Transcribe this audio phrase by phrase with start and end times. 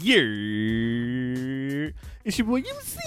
[0.00, 0.20] Yeah,
[2.24, 2.98] it's your boy UC,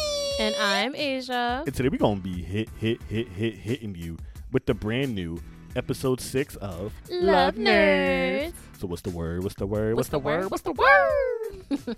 [0.41, 1.63] And I'm Asia.
[1.65, 4.17] and today we're gonna be hit, hit, hit, hit, hitting you
[4.51, 5.39] with the brand new
[5.77, 8.51] episode six of Love Nerds.
[8.77, 9.41] So what's the word?
[9.41, 9.95] What's the word?
[9.95, 10.51] What's, the, word?
[10.51, 11.95] What's the word?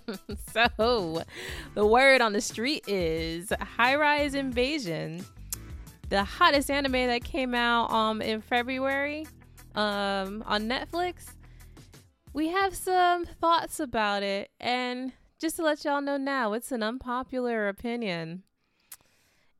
[0.52, 1.24] so,
[1.74, 5.24] the word on the street is High Rise Invasion,
[6.08, 9.26] the hottest anime that came out um in February
[9.74, 11.24] um on Netflix.
[12.34, 16.82] We have some thoughts about it, and just to let y'all know now, it's an
[16.82, 18.42] unpopular opinion.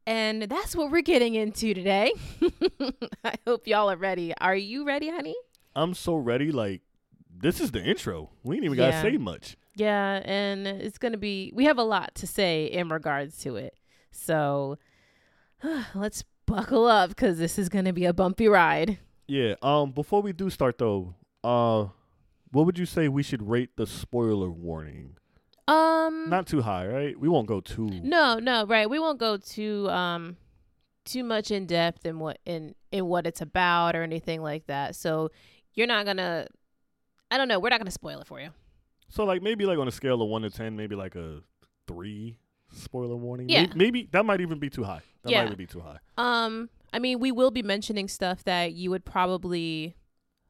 [0.07, 2.13] And that's what we're getting into today.
[3.25, 4.35] I hope y'all are ready.
[4.41, 5.37] Are you ready, honey?
[5.77, 6.51] I'm so ready.
[6.51, 6.83] Like
[7.35, 8.31] this is the intro.
[8.43, 9.57] We ain't even gotta say much.
[9.77, 13.57] Yeah, and it's going to be, we have a lot to say in regards to
[13.57, 13.75] it.
[14.13, 14.79] So
[15.95, 18.99] let's buckle up because this is going to be a bumpy ride.
[19.27, 19.55] Yeah.
[19.63, 19.93] Um.
[19.93, 21.87] Before we do start though, uh,
[22.55, 25.17] what would you say we should rate the spoiler warning?
[25.67, 27.19] Um, Not too high, right?
[27.19, 27.87] We won't go too.
[27.87, 28.89] no, no, right.
[28.89, 30.37] We won't go too, um,
[31.07, 34.95] too much in depth in what in in what it's about or anything like that.
[34.97, 35.31] So
[35.75, 36.47] you're not gonna
[37.31, 38.51] I don't know, we're not gonna spoil it for you.
[39.09, 41.41] So like maybe like on a scale of one to ten, maybe like a
[41.87, 42.39] three.
[42.73, 43.49] Spoiler warning.
[43.49, 43.61] Yeah.
[43.63, 45.03] Maybe, maybe that might even be too high.
[45.23, 45.39] That Yeah.
[45.41, 45.99] might even be too high.
[46.19, 49.95] Um, I mean, we will be mentioning stuff that you would probably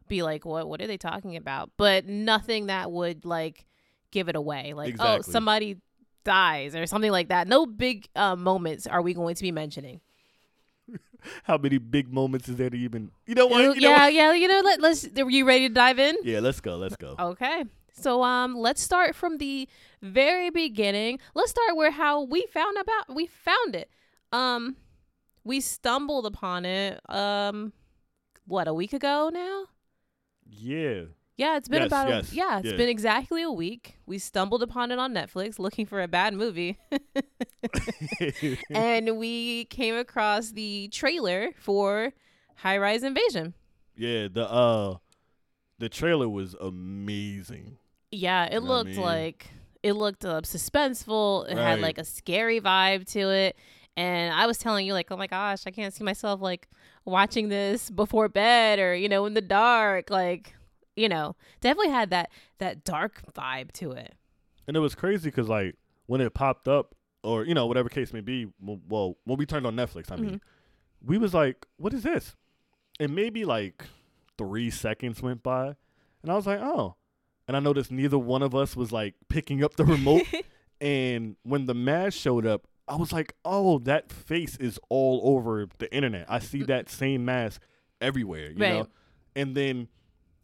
[0.08, 0.68] be like, "What?
[0.68, 3.66] What are they talking about?" But nothing that would like
[4.10, 4.74] give it away.
[4.74, 5.78] Like, oh, somebody
[6.24, 7.48] dies or something like that.
[7.48, 10.00] No big uh, moments are we going to be mentioning.
[11.44, 13.10] How many big moments is there to even?
[13.26, 13.60] You know what?
[13.60, 14.14] You know yeah, what?
[14.14, 14.32] yeah.
[14.32, 15.06] You know, let, let's.
[15.18, 16.16] Are you ready to dive in?
[16.22, 16.40] Yeah.
[16.40, 16.76] Let's go.
[16.76, 17.14] Let's go.
[17.18, 17.64] Okay.
[17.96, 19.68] So um let's start from the
[20.02, 21.20] very beginning.
[21.34, 23.88] Let's start where how we found about we found it.
[24.32, 24.76] Um
[25.44, 27.72] we stumbled upon it um
[28.46, 29.64] what, a week ago now?
[30.56, 31.02] Yeah.
[31.36, 32.76] Yeah, it's been Yes, about yes, a, yeah, it's yeah.
[32.76, 33.98] been exactly a week.
[34.06, 36.78] We stumbled upon it on Netflix looking for a bad movie.
[38.70, 42.12] and we came across the trailer for
[42.56, 43.54] High Rise Invasion.
[43.96, 44.28] yeah.
[44.32, 44.96] The uh,
[45.78, 47.78] the trailer was amazing.
[48.10, 49.00] Yeah, it know what I looked mean?
[49.00, 49.46] like
[49.82, 51.50] it looked uh, suspenseful.
[51.50, 53.56] It had like a scary vibe to it,
[53.96, 56.68] and I was telling you like, oh my gosh, I can't see myself like
[57.04, 60.10] watching this before bed or you know in the dark.
[60.10, 60.54] Like,
[60.96, 64.14] you know, definitely had that that dark vibe to it.
[64.66, 66.94] And it was crazy because like when it popped up,
[67.24, 68.46] or you know whatever case may be.
[68.60, 71.06] Well, when we turned on Netflix, I mean, mm-hmm.
[71.06, 72.36] we was like, "What is this?"
[73.00, 73.84] And maybe like
[74.38, 75.74] three seconds went by,
[76.22, 76.96] and I was like, "Oh."
[77.46, 80.22] And I noticed neither one of us was like picking up the remote.
[80.80, 85.66] and when the mask showed up, I was like, "Oh, that face is all over
[85.78, 86.26] the internet.
[86.28, 87.60] I see that same mask
[88.00, 88.70] everywhere." You Right.
[88.70, 88.88] know.
[89.36, 89.88] And then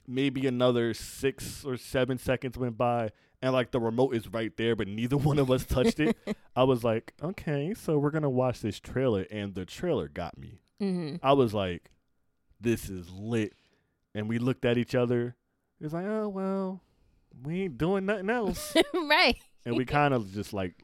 [0.07, 3.11] maybe another six or seven seconds went by,
[3.43, 6.17] and like the remote is right there, but neither one of us touched it.
[6.57, 10.61] I was like, okay, so we're gonna watch this trailer, and the trailer got me.
[10.81, 11.91] hmm I was like,
[12.61, 13.53] this is lit,
[14.15, 15.37] and we looked at each other.
[15.81, 16.83] It was like, oh well,
[17.45, 19.37] we ain't doing nothing else, right.
[19.65, 20.75] and we kind of just like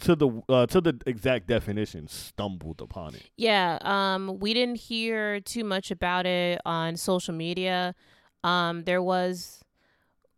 [0.00, 3.30] to the uh, to the exact definition stumbled upon it.
[3.36, 7.94] Yeah, um, we didn't hear too much about it on social media.
[8.44, 9.62] Um, there was,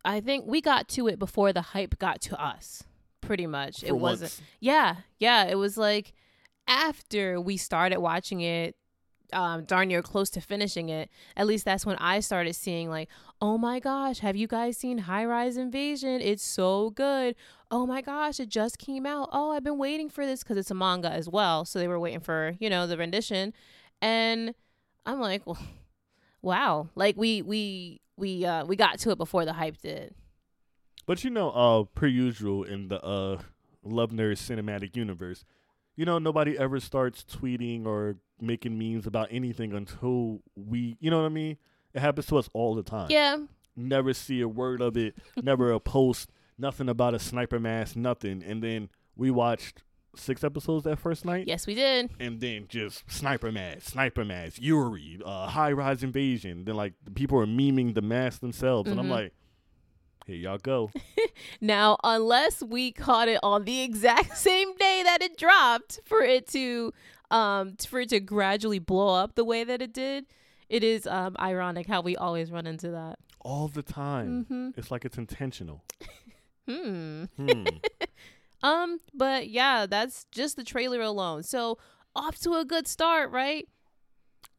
[0.05, 2.85] I think we got to it before the hype got to us.
[3.21, 4.39] Pretty much, For it wasn't.
[4.61, 6.13] Yeah, yeah, it was like
[6.67, 8.77] after we started watching it,
[9.35, 11.11] um, darn near close to finishing it.
[11.37, 13.09] At least that's when I started seeing like,
[13.41, 16.21] oh my gosh, have you guys seen High Rise Invasion?
[16.21, 17.35] It's so good.
[17.71, 19.29] Oh my gosh, it just came out.
[19.33, 21.65] Oh, I've been waiting for this because it's a manga as well.
[21.65, 23.53] So they were waiting for you know the rendition,
[24.01, 24.55] and
[25.05, 25.59] I'm like, well,
[26.43, 30.15] wow, like we we we uh we got to it before the hype did.
[31.07, 33.39] But you know, uh, per usual in the uh
[33.83, 35.45] Love Nerd cinematic universe,
[35.97, 38.17] you know, nobody ever starts tweeting or
[38.47, 41.57] making memes about anything until we, you know what I mean?
[41.93, 43.09] It happens to us all the time.
[43.11, 43.39] Yeah,
[43.77, 48.43] Never see a word of it, never a post, nothing about a sniper mask, nothing.
[48.43, 49.83] And then we watched
[50.17, 51.49] six episodes that first night.
[51.49, 52.11] yes, we did.
[52.21, 56.65] And then just sniper mask, sniper mask, Yuri, uh, high rise invasion.
[56.65, 59.11] Then like the people are memeing the masks themselves, and I'm Mhm.
[59.11, 59.33] like,
[60.27, 60.91] here y'all go.
[61.61, 66.47] Now, unless we caught it on the exact same day that it dropped for it
[66.49, 66.93] to
[67.31, 70.27] um for it to gradually blow up the way that it did,
[70.69, 73.19] it is um ironic how we always run into that.
[73.41, 74.47] all the time.
[74.51, 74.79] Mhm.
[74.79, 75.85] It's like it's intentional.
[76.67, 77.25] Hmm.
[77.37, 77.65] Hmm.
[78.63, 81.43] Um, but yeah, that's just the trailer alone.
[81.43, 81.77] So
[82.17, 83.69] off to a good start, right?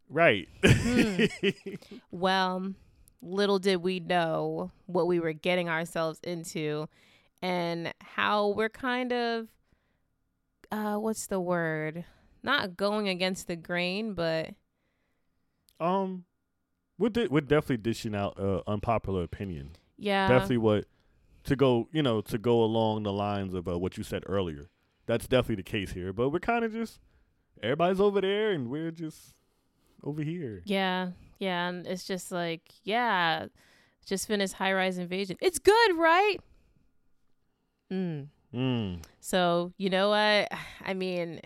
[0.07, 0.47] right.
[0.63, 1.25] Hmm.
[2.11, 2.73] Well,
[3.23, 6.87] little did we know what we were getting ourselves into.
[7.41, 9.47] and how we're kind of
[10.71, 12.05] uh what's the word?
[12.45, 14.51] Not going against the grain, but
[15.79, 16.25] Um,
[16.97, 19.71] we're di- we're definitely dishing out uh, unpopular opinion.
[19.97, 20.27] yeah.
[20.27, 20.85] definitely what
[21.43, 24.69] to go you know to go along the lines of uh, what you said earlier.
[25.05, 26.13] That's definitely the case here.
[26.13, 26.99] But we're kind of just
[27.61, 29.35] everybody's over there and we're just
[30.03, 30.61] over here.
[30.65, 31.09] Yeah,
[31.39, 33.47] yeah, and it's just like, yeah,
[34.05, 35.37] just finished High Rise Invasion.
[35.41, 36.37] It's good, right?
[37.91, 38.27] Mm.
[38.53, 39.03] Mm.
[39.19, 40.49] So you know what?
[40.85, 41.41] I mean,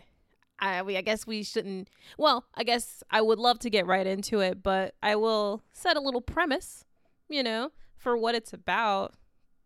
[0.60, 1.90] I we I guess we shouldn't.
[2.18, 5.98] Well, I guess I would love to get right into it, but I will set
[5.98, 6.86] a little premise,
[7.28, 9.14] you know, for what it's about.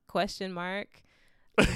[0.07, 1.01] Question mark.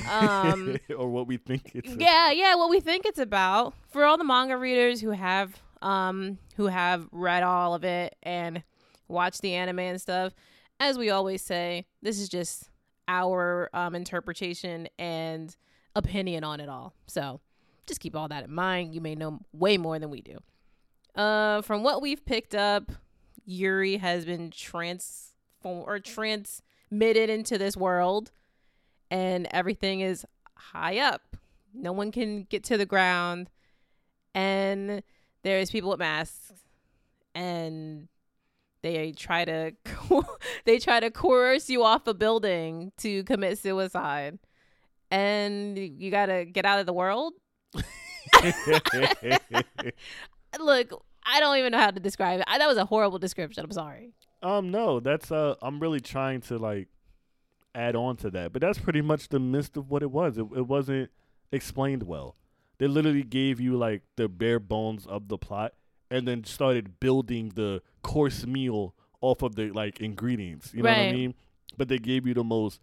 [0.09, 1.95] Um, or what we think it's.
[1.95, 3.73] yeah, yeah, what we think it's about.
[3.89, 8.63] For all the manga readers who have um who have read all of it and
[9.07, 10.33] watched the anime and stuff,
[10.79, 12.69] as we always say, this is just
[13.07, 15.55] our um interpretation and
[15.95, 16.93] opinion on it all.
[17.07, 17.41] So,
[17.87, 18.93] just keep all that in mind.
[18.93, 20.37] You may know way more than we do.
[21.15, 22.91] Uh from what we've picked up,
[23.45, 28.31] Yuri has been transformed or transmitted into this world
[29.09, 30.25] and everything is
[30.55, 31.35] high up.
[31.73, 33.49] No one can get to the ground.
[34.33, 35.01] And
[35.43, 36.53] there's people with masks
[37.33, 38.07] and
[38.81, 39.71] they try to
[40.65, 44.39] they try to coerce you off a building to commit suicide.
[45.09, 47.33] And you got to get out of the world.
[50.59, 52.45] Look, I don't even know how to describe it.
[52.47, 53.63] I, that was a horrible description.
[53.63, 54.13] I'm sorry.
[54.41, 56.87] um, no, that's uh, I'm really trying to like
[57.75, 60.37] add on to that, but that's pretty much the midst of what it was.
[60.37, 61.11] It, it wasn't
[61.51, 62.35] explained well.
[62.79, 65.73] They literally gave you like the bare bones of the plot,
[66.09, 70.73] and then started building the course meal off of the like ingredients.
[70.73, 71.33] You know what I mean?
[71.75, 72.79] But they gave you the most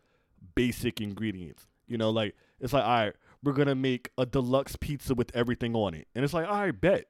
[0.54, 1.66] basic ingredients.
[1.86, 5.74] You know, like it's like, all right, we're gonna make a deluxe pizza with everything
[5.74, 7.04] on it, and it's like, I bet.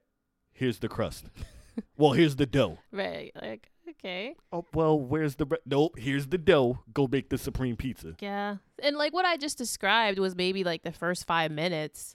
[0.52, 1.26] Here's the crust.
[1.96, 2.78] well, here's the dough.
[2.92, 3.32] Right.
[3.40, 4.34] Like, okay.
[4.52, 5.98] Oh well, where's the bre- nope?
[5.98, 6.78] Here's the dough.
[6.92, 8.14] Go make the supreme pizza.
[8.20, 8.56] Yeah.
[8.82, 12.14] And like what I just described was maybe like the first five minutes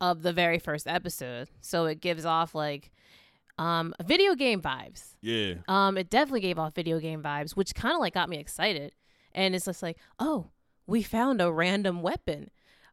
[0.00, 1.48] of the very first episode.
[1.60, 2.92] So it gives off like
[3.58, 5.16] um video game vibes.
[5.20, 8.38] Yeah, Um it definitely gave off video game vibes, which kind of like got me
[8.38, 8.94] excited.
[9.32, 10.50] And it's just like, oh,
[10.86, 12.50] we found a random weapon.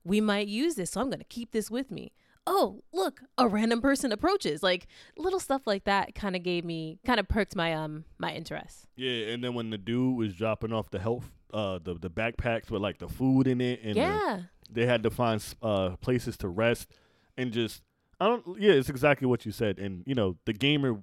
[0.08, 2.12] We might use this, so I'm gonna keep this with me.
[2.50, 4.64] Oh, look, a random person approaches.
[4.64, 4.88] Like
[5.18, 8.88] little stuff like that kind of gave me kind of perked my um my interest.
[8.96, 9.28] yeah.
[9.34, 12.82] And then when the dude was dropping off the health, uh, the the backpacks with
[12.82, 14.40] like the food in it, and the- yeah.
[14.72, 16.90] they had to find uh places to rest,
[17.38, 17.82] and just
[18.20, 18.46] I don't.
[18.60, 19.78] Yeah, it's exactly what you said.
[19.78, 21.02] And you know, the gamer,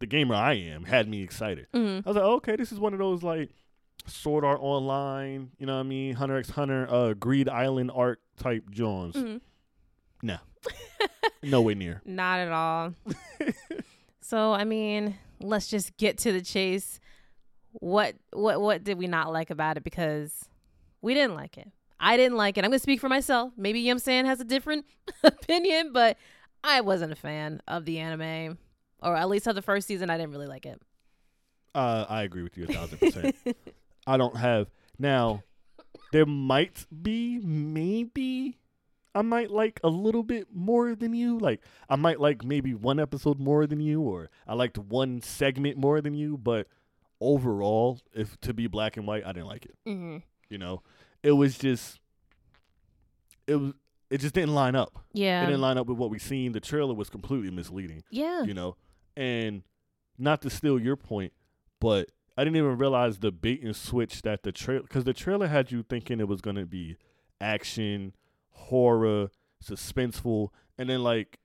[0.00, 1.68] the gamer I am, had me excited.
[1.72, 3.50] hmm I was like, okay, this is one of those like
[4.06, 8.20] Sword Art Online, you know what I mean, Hunter x Hunter, uh, Greed Island art
[8.38, 9.14] type Jones.
[9.16, 9.36] hmm
[10.22, 10.38] No.
[11.42, 12.02] Nowhere near.
[12.04, 12.94] Not at all.
[14.20, 17.00] so I mean, let's just get to the chase.
[17.72, 19.84] What what what did we not like about it?
[19.84, 20.44] Because
[21.00, 21.68] we didn't like it.
[21.98, 22.64] I didn't like it.
[22.64, 23.52] I'm gonna speak for myself.
[23.56, 24.84] Maybe Yum San has a different
[25.24, 26.16] opinion, but
[26.64, 28.58] I wasn't a fan of the anime,
[29.02, 30.10] or at least of the first season.
[30.10, 30.80] I didn't really like it.
[31.74, 33.34] Uh, I agree with you a thousand percent.
[34.06, 34.68] I don't have
[34.98, 35.42] now.
[36.12, 38.58] There might be maybe
[39.14, 41.38] I might like a little bit more than you.
[41.38, 45.76] Like I might like maybe one episode more than you, or I liked one segment
[45.78, 46.36] more than you.
[46.36, 46.66] But
[47.20, 49.74] overall, if to be black and white, I didn't like it.
[49.86, 50.18] hmm
[50.50, 50.82] You know,
[51.22, 51.98] it was just
[53.46, 53.72] it was
[54.10, 55.02] it just didn't line up.
[55.14, 55.42] Yeah.
[55.42, 56.52] It didn't line up with what we seen.
[56.52, 58.76] The trailer was completely misleading yeah, you know
[59.16, 59.62] and
[60.18, 61.32] not to steal your point
[61.80, 65.48] but i didn't even realize the bait and switch that the trailer because the trailer
[65.48, 66.96] had you thinking it was going to be
[67.40, 68.14] action
[68.50, 69.30] horror
[69.62, 70.48] suspenseful
[70.78, 71.38] and then like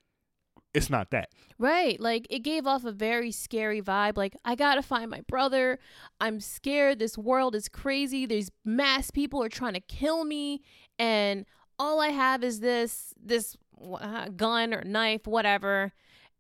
[0.74, 1.30] it's not that
[1.60, 2.00] Right.
[2.00, 4.16] Like it gave off a very scary vibe.
[4.16, 5.80] Like, I gotta find my brother.
[6.22, 7.00] I'm scared.
[7.00, 8.26] This world is crazy.
[8.26, 10.62] These mass people are trying to kill me.
[11.00, 11.46] And
[11.80, 13.58] all I have is this, this
[14.00, 15.94] uh, gun or knife, whatever.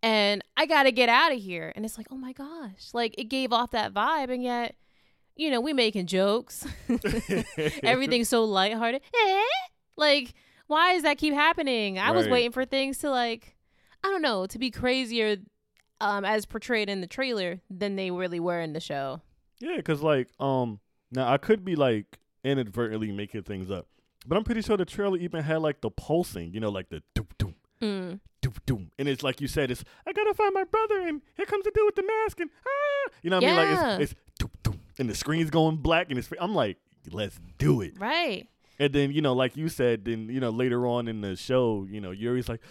[0.04, 1.72] And I gotta get out of here.
[1.76, 2.90] And it's like, oh my gosh.
[2.94, 4.30] Like it gave off that vibe.
[4.32, 4.76] And yet,
[5.36, 6.66] you know, we making jokes.
[7.84, 9.02] Everything's so lighthearted.
[9.14, 9.42] Eh?
[9.96, 10.34] Like,
[10.68, 11.98] why does that keep happening?
[11.98, 13.56] I was waiting for things to like,
[14.04, 15.38] I don't know, to be crazier,
[16.00, 19.22] um, as portrayed in the trailer than they really were in the show.
[19.60, 20.80] yeah because like um
[21.12, 23.88] now i could be like inadvertently making things up
[24.28, 27.02] but i'm pretty sure the trailer even had like the pulsing you know like the
[27.16, 28.20] doom doom Mm.
[28.42, 31.46] doom doom and it's like you said it's i gotta find my brother and here
[31.46, 34.12] comes the dude with the mask and ah you know what i mean like it's,
[34.14, 36.78] it's doom doom and the screen's going black and it's i'm like
[37.12, 38.48] let's do it Right.
[38.80, 41.88] And then, you know, like you said, then, you know, later on in the show,
[41.90, 42.62] you know, Yuri's like,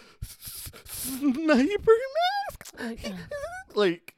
[0.85, 1.91] sniper
[2.79, 3.13] mask?
[3.75, 4.15] like,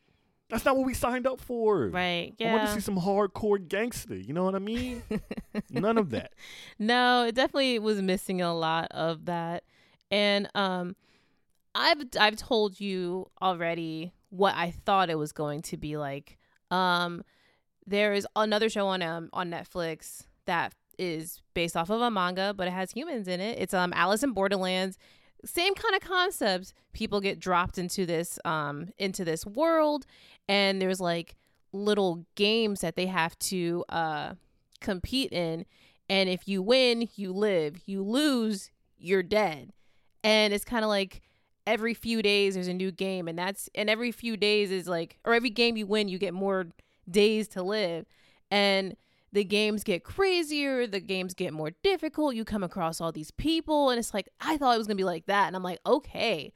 [0.49, 1.87] that's not what we signed up for.
[1.87, 2.33] Right.
[2.37, 2.51] Yeah.
[2.51, 4.15] I want to see some hardcore gangster.
[4.15, 5.03] You know what I mean?
[5.71, 6.33] None of that.
[6.77, 9.63] No, it definitely was missing a lot of that.
[10.11, 10.95] And um
[11.75, 16.37] I've I've told you already what I thought it was going to be like.
[16.71, 17.23] Um
[17.85, 22.53] there is another show on um on Netflix that is based off of a manga,
[22.55, 23.57] but it has humans in it.
[23.59, 24.97] It's um Alice in Borderlands.
[25.45, 26.73] Same kind of concepts.
[26.91, 30.05] People get dropped into this um into this world
[30.47, 31.35] and there's like
[31.71, 34.33] little games that they have to uh
[34.81, 35.65] compete in
[36.09, 37.77] and if you win, you live.
[37.85, 39.71] You lose, you're dead.
[40.23, 41.21] And it's kind of like
[41.65, 45.19] every few days there's a new game and that's and every few days is like
[45.23, 46.67] or every game you win, you get more
[47.09, 48.05] days to live.
[48.51, 48.95] And
[49.31, 52.33] the games get crazier, the games get more difficult.
[52.33, 55.01] You come across all these people and it's like I thought it was going to
[55.01, 56.53] be like that and I'm like, "Okay.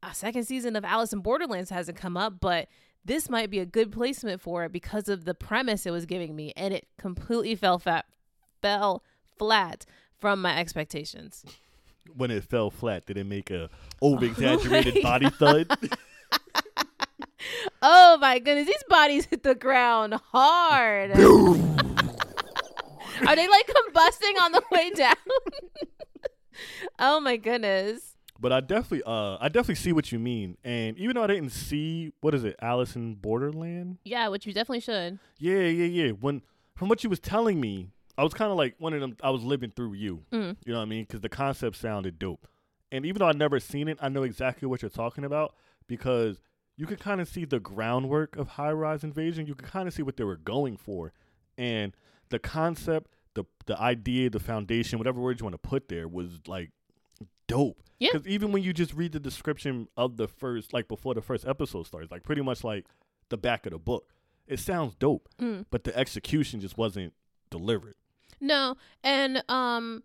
[0.00, 2.68] A second season of Alice in Borderlands hasn't come up, but
[3.04, 6.36] this might be a good placement for it because of the premise it was giving
[6.36, 8.06] me and it completely fell fat
[8.62, 9.02] fell
[9.36, 9.84] flat
[10.18, 11.44] from my expectations.
[12.16, 15.68] When it fell flat, did it make a over exaggerated body thud?
[17.80, 21.12] Oh my goodness, these bodies hit the ground hard.
[23.26, 25.14] Are they like combusting on the way down?
[26.98, 28.16] oh my goodness.
[28.40, 30.56] But I definitely, uh, I definitely see what you mean.
[30.62, 33.98] And even though I didn't see what is it, Alice in Borderland?
[34.04, 35.18] Yeah, which you definitely should.
[35.38, 36.10] Yeah, yeah, yeah.
[36.12, 36.42] When
[36.76, 39.16] from what you was telling me, I was kind of like one of them.
[39.22, 40.24] I was living through you.
[40.32, 40.56] Mm.
[40.66, 41.04] You know what I mean?
[41.04, 42.46] Because the concept sounded dope.
[42.92, 45.54] And even though I'd never seen it, I know exactly what you're talking about
[45.86, 46.40] because
[46.76, 49.46] you could kind of see the groundwork of High Rise Invasion.
[49.46, 51.12] You could kind of see what they were going for,
[51.56, 51.92] and
[52.30, 56.40] the concept, the the idea, the foundation, whatever words you want to put there, was
[56.46, 56.70] like
[57.46, 57.82] dope.
[58.00, 58.10] Yeah.
[58.12, 61.46] Because even when you just read the description of the first, like before the first
[61.46, 62.86] episode starts, like pretty much like
[63.28, 64.08] the back of the book,
[64.46, 65.66] it sounds dope, Mm.
[65.70, 67.12] but the execution just wasn't
[67.50, 67.94] delivered.
[68.40, 70.02] No, and um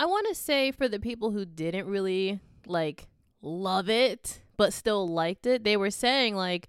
[0.00, 3.08] I want to say for the people who didn't really like
[3.42, 6.68] love it but still liked it, they were saying like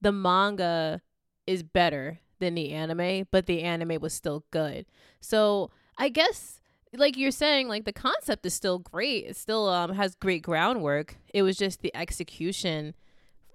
[0.00, 1.00] the manga
[1.46, 4.86] is better than the anime, but the anime was still good.
[5.20, 6.60] So, I guess
[6.92, 9.26] like you're saying like the concept is still great.
[9.26, 11.16] It still um has great groundwork.
[11.32, 12.94] It was just the execution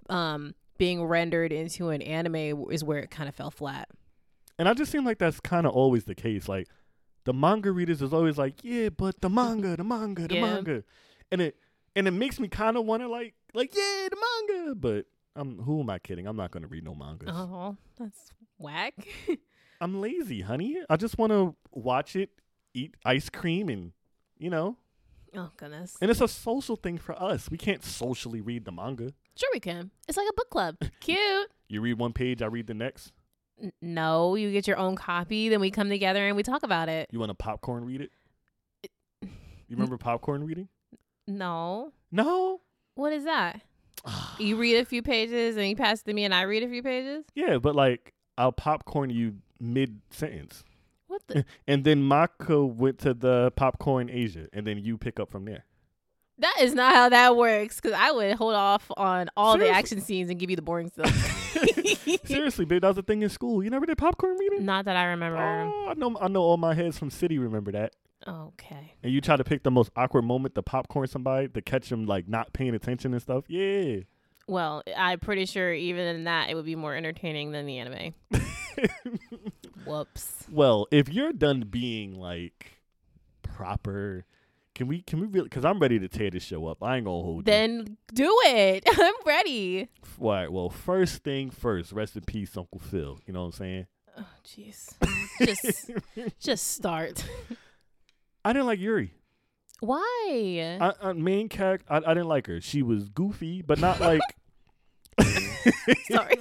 [0.09, 3.89] um being rendered into an anime is where it kind of fell flat.
[4.57, 6.47] And I just seem like that's kind of always the case.
[6.47, 6.67] Like
[7.25, 10.41] the manga readers is always like, yeah, but the manga, the manga, the Yeah.
[10.41, 10.83] manga,
[11.31, 11.57] and it
[11.95, 14.75] and it makes me kind of want to like like yeah, the manga.
[14.75, 16.27] But I'm who am I kidding?
[16.27, 17.29] I'm not gonna read no mangas.
[17.31, 18.93] Oh, that's whack.
[19.81, 20.77] I'm lazy, honey.
[20.89, 22.29] I just want to watch it,
[22.73, 23.91] eat ice cream, and
[24.37, 24.77] you know.
[25.35, 25.97] oh goodness.
[26.01, 27.51] And it's a social thing for us.
[27.51, 29.11] We can't socially read the manga.
[29.35, 29.91] Sure, we can.
[30.07, 30.77] It's like a book club.
[31.01, 31.49] Cute.
[31.67, 33.11] You read one page, I read the next.
[33.81, 37.07] No, you get your own copy, then we come together and we talk about it.
[37.11, 38.11] You want to popcorn read it?
[39.21, 40.67] You remember popcorn reading?
[41.27, 41.91] No.
[42.11, 42.61] No.
[42.95, 43.61] What is that?
[44.37, 46.67] You read a few pages and you pass it to me and I read a
[46.67, 47.23] few pages?
[47.35, 50.63] Yeah, but like I'll popcorn you mid sentence.
[51.07, 51.45] What the?
[51.67, 55.63] And then Mako went to the popcorn Asia, and then you pick up from there.
[56.39, 60.01] That is not how that works because I would hold off on all the action
[60.01, 61.09] scenes and give you the boring stuff.
[62.25, 63.63] Seriously, babe, that was a thing in school.
[63.63, 64.65] You never did popcorn reading?
[64.65, 65.37] not that I remember.
[65.37, 66.41] Oh, I know, I know.
[66.41, 67.93] All my heads from City remember that.
[68.27, 68.93] Okay.
[69.03, 72.05] And you try to pick the most awkward moment to popcorn somebody to catch them
[72.05, 73.45] like not paying attention and stuff.
[73.47, 73.97] Yeah.
[74.47, 78.13] Well, I'm pretty sure even in that it would be more entertaining than the anime.
[79.85, 80.45] Whoops.
[80.51, 82.79] well, if you're done being like
[83.43, 84.25] proper,
[84.75, 85.01] can we?
[85.01, 85.45] Can we really?
[85.45, 86.83] Because I'm ready to tear this show up.
[86.83, 87.43] I ain't gonna hold you.
[87.43, 88.83] Then do it.
[88.91, 89.87] I'm ready.
[90.19, 90.51] All right.
[90.51, 91.93] Well, first thing first.
[91.93, 93.17] Rest in peace, Uncle Phil.
[93.25, 93.87] You know what I'm saying?
[94.17, 94.93] Oh, jeez.
[95.41, 95.91] Just,
[96.39, 97.25] just start.
[98.45, 99.13] I didn't like Yuri.
[99.79, 100.77] Why?
[100.79, 102.59] I, I, main character, I, I didn't like her.
[102.61, 104.21] She was goofy, but not like,
[106.11, 106.37] Sorry.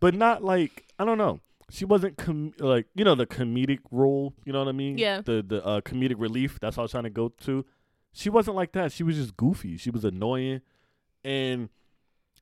[0.00, 1.40] but not like I don't know.
[1.70, 4.34] She wasn't com- like you know the comedic role.
[4.44, 4.98] You know what I mean?
[4.98, 5.20] Yeah.
[5.20, 6.58] The the uh, comedic relief.
[6.60, 7.64] That's what I was trying to go to.
[8.12, 8.92] She wasn't like that.
[8.92, 9.76] She was just goofy.
[9.76, 10.60] She was annoying,
[11.24, 11.68] and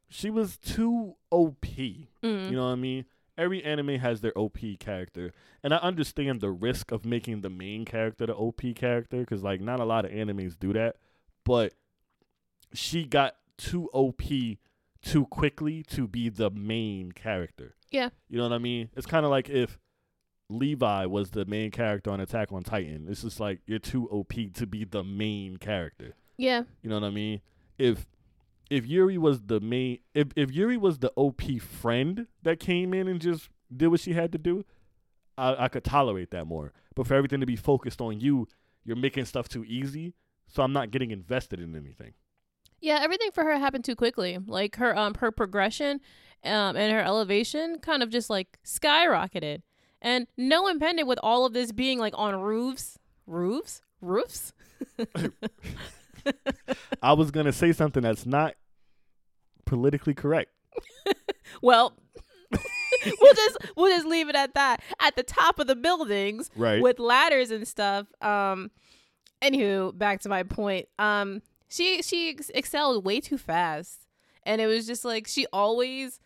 [0.09, 1.63] she was too OP.
[1.63, 2.11] Mm.
[2.23, 3.07] You know what I mean?
[3.39, 7.87] Every anime has their OP character, and I understand the risk of making the main
[7.87, 10.97] character the OP character because like not a lot of animes do that.
[11.45, 11.73] But
[12.75, 14.23] she got too OP
[15.03, 17.75] too quickly to be the main character.
[17.93, 18.09] Yeah.
[18.29, 18.89] You know what I mean?
[18.97, 19.79] It's kind of like if
[20.49, 23.07] Levi was the main character on Attack on Titan.
[23.09, 26.15] It's just like you're too OP to be the main character.
[26.37, 26.63] Yeah.
[26.83, 27.41] You know what I mean?
[27.79, 28.07] If
[28.71, 33.09] if Yuri was the main if if Yuri was the OP friend that came in
[33.09, 34.65] and just did what she had to do,
[35.37, 36.73] I, I could tolerate that more.
[36.95, 38.49] But for everything to be focused on you,
[38.85, 40.15] you're making stuff too easy.
[40.49, 42.13] So I'm not getting invested in anything.
[42.81, 44.39] Yeah, everything for her happened too quickly.
[44.45, 46.01] Like her um her progression
[46.45, 49.63] um and her elevation kind of just like skyrocketed.
[50.01, 52.99] And no impended with all of this being like on roofs.
[53.27, 53.83] Roofs?
[54.01, 54.53] Roofs?
[57.03, 58.55] I was gonna say something that's not
[59.65, 60.51] politically correct.
[61.61, 61.93] Well,
[63.21, 64.81] we'll just we'll just leave it at that.
[65.01, 66.81] At the top of the buildings Right.
[66.81, 68.07] with ladders and stuff.
[68.23, 68.71] Um
[69.43, 70.89] anywho, back to my point.
[70.99, 74.07] Um she she ex- excelled way too fast.
[74.45, 76.21] And it was just like she always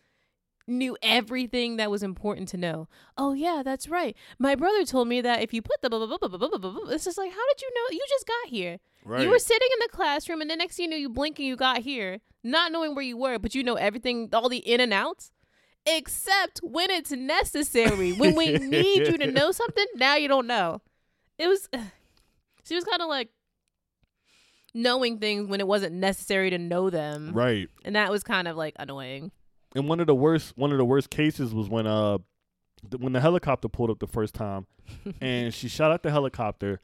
[0.67, 2.89] knew everything that was important to know.
[3.17, 4.17] Oh yeah, that's right.
[4.39, 6.71] My brother told me that if you put the blah blah blah blah blah blah,
[6.71, 7.97] blah it's just like how did you know?
[7.97, 8.79] You just got here.
[9.05, 9.23] Right.
[9.23, 11.47] You were sitting in the classroom, and the next thing you knew, you blink and
[11.47, 14.81] you got here, not knowing where you were, but you know everything, all the in
[14.81, 15.31] and outs,
[15.87, 18.13] except when it's necessary.
[18.13, 20.83] when we need you to know something, now you don't know.
[21.39, 21.69] It was.
[22.65, 23.29] She was kind of like
[24.75, 27.33] knowing things when it wasn't necessary to know them.
[27.33, 27.69] Right.
[27.85, 29.31] And that was kind of like annoying.
[29.77, 32.19] And one of the worst one of the worst cases was when uh
[32.91, 34.67] th- when the helicopter pulled up the first time
[35.21, 36.81] and she shot at the helicopter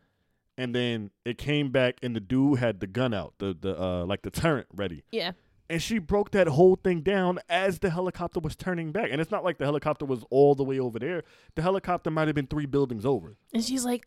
[0.59, 4.05] and then it came back and the dude had the gun out, the the uh
[4.05, 5.03] like the turret ready.
[5.11, 5.33] Yeah,
[5.71, 9.09] And she broke that whole thing down as the helicopter was turning back.
[9.11, 11.23] And it's not like the helicopter was all the way over there.
[11.55, 13.37] The helicopter might have been three buildings over.
[13.55, 14.07] and she's like,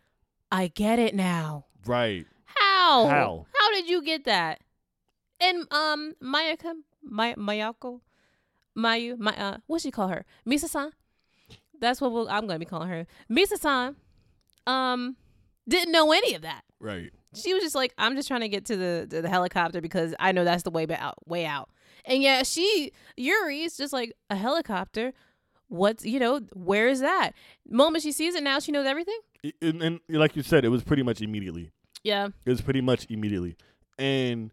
[0.52, 2.26] "I get it now." Right.
[2.46, 3.08] How?
[3.08, 3.46] How?
[3.60, 4.62] How did you get that?
[5.42, 6.74] And um, Mayaka,
[7.04, 8.02] May- Mayako,
[8.78, 10.26] Mayu, my uh, what she call her?
[10.48, 10.92] Misa-san.
[11.80, 13.08] That's what we'll, I'm gonna be calling her.
[13.30, 13.96] Misa-san.
[14.68, 15.16] Um,
[15.68, 16.64] didn't know any of that.
[16.80, 17.12] Right.
[17.34, 20.16] She was just like, I'm just trying to get to the to the helicopter because
[20.20, 21.70] I know that's the way out, way out.
[22.06, 25.14] And yeah, she Yuri's just like a helicopter.
[25.68, 27.32] What's you know where is that?
[27.68, 29.20] Moment she sees it now, she knows everything.
[29.62, 31.72] And, and like you said, it was pretty much immediately.
[32.04, 32.30] Yeah.
[32.46, 33.58] It was pretty much immediately.
[33.98, 34.52] And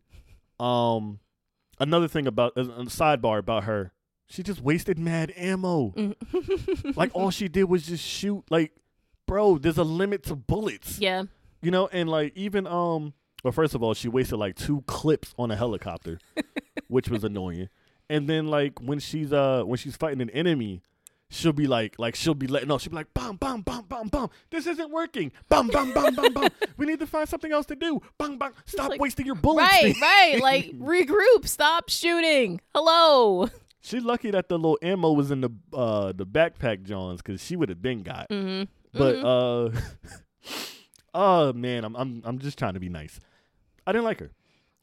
[0.58, 1.20] um
[1.78, 3.92] another thing about a sidebar about her,
[4.28, 5.90] she just wasted mad ammo.
[5.90, 6.96] Mm.
[6.96, 8.72] like all she did was just shoot like
[9.26, 10.98] bro, there's a limit to bullets.
[10.98, 11.24] yeah.
[11.61, 15.32] You know, and like even um well first of all, she wasted like two clips
[15.38, 16.18] on a helicopter,
[16.88, 17.68] which was annoying.
[18.11, 20.82] And then like when she's uh when she's fighting an enemy,
[21.30, 24.08] she'll be like like she'll be letting no, she'll be like bum bum bum bum
[24.08, 24.30] bum.
[24.50, 25.32] This isn't working.
[25.48, 26.48] Bum bum bum bum bum.
[26.76, 28.00] We need to find something else to do.
[28.18, 28.52] Bum bum.
[28.66, 29.70] Stop like, wasting your bullets.
[29.70, 30.38] Right, right.
[30.42, 32.61] Like regroup, stop shooting.
[32.74, 33.48] Hello.
[33.83, 37.57] She's lucky that the little ammo was in the uh the backpack Johns because she
[37.57, 38.29] would have been got.
[38.31, 38.64] Mm-hmm.
[38.97, 39.71] But uh,
[41.14, 43.18] oh man, I'm I'm I'm just trying to be nice.
[43.87, 44.31] I didn't like her.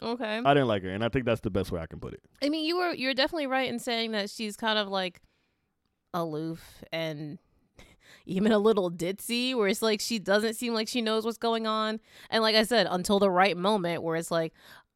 [0.02, 0.42] Okay.
[0.44, 2.22] I didn't like her, and I think that's the best way I can put it.
[2.42, 5.22] I mean, you were you're definitely right in saying that she's kind of like
[6.14, 7.38] aloof and
[8.26, 11.68] even a little ditzy, where it's like she doesn't seem like she knows what's going
[11.68, 12.02] on.
[12.30, 14.54] And like I said, until the right moment where it's like,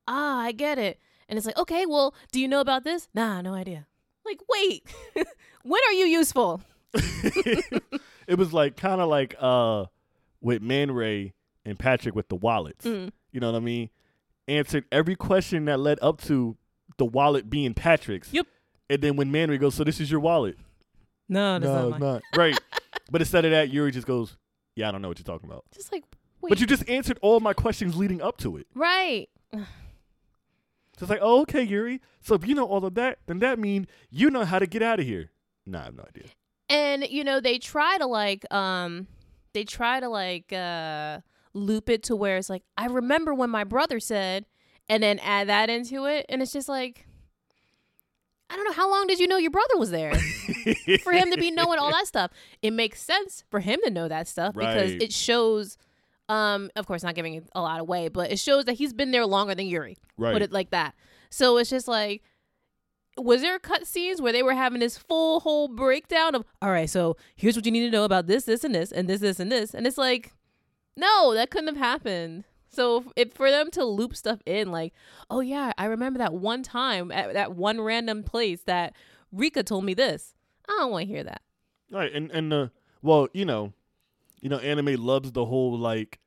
[0.07, 0.99] ah, I get it.
[1.29, 3.07] And it's like, okay, well, do you know about this?
[3.13, 3.87] Nah, no idea.
[4.25, 4.83] Like, wait,
[5.63, 6.61] when are you useful?
[6.93, 9.85] it was like kind of like uh
[10.41, 11.33] with Man Ray
[11.65, 12.85] and Patrick with the wallets.
[12.85, 13.11] Mm.
[13.31, 13.89] You know what I mean?
[14.47, 16.57] Answered every question that led up to
[16.97, 18.31] the wallet being Patrick's.
[18.33, 18.45] Yep.
[18.89, 20.57] And then when Man Ray goes, "So this is your wallet?"
[21.29, 22.21] No, that's no, not it's not.
[22.37, 22.59] Right.
[23.11, 24.37] but instead of that, Yuri just goes,
[24.75, 26.03] "Yeah, I don't know what you're talking about." Just like,
[26.41, 28.67] wait, But you just answered all my questions leading up to it.
[28.75, 29.29] right?
[30.97, 32.01] So it's like, oh, okay, Yuri.
[32.21, 34.81] So if you know all of that, then that means you know how to get
[34.83, 35.31] out of here.
[35.65, 36.29] Nah, I have no idea.
[36.69, 39.07] and you know they try to like um
[39.53, 41.19] they try to like uh
[41.53, 44.45] loop it to where it's like i remember when my brother said
[44.89, 47.05] and then add that into it and it's just like
[48.49, 50.13] i don't know how long did you know your brother was there
[51.03, 54.07] for him to be knowing all that stuff it makes sense for him to know
[54.07, 55.77] that stuff because it shows
[56.33, 59.25] um of course not giving a lot away but it shows that he's been there
[59.25, 60.33] longer than yuri right.
[60.33, 60.95] put it like that.
[61.29, 62.21] So it's just like,
[63.17, 66.89] was there cut scenes where they were having this full whole breakdown of, all right,
[66.89, 69.39] so here's what you need to know about this, this, and this, and this, this,
[69.39, 70.31] and this, and it's like,
[70.95, 72.43] no, that couldn't have happened.
[72.69, 74.93] So if for them to loop stuff in, like,
[75.29, 78.93] oh yeah, I remember that one time at that one random place that
[79.31, 80.35] Rika told me this.
[80.67, 81.41] I don't want to hear that.
[81.91, 82.67] Right, and and uh,
[83.01, 83.73] well, you know,
[84.39, 86.19] you know, anime loves the whole like,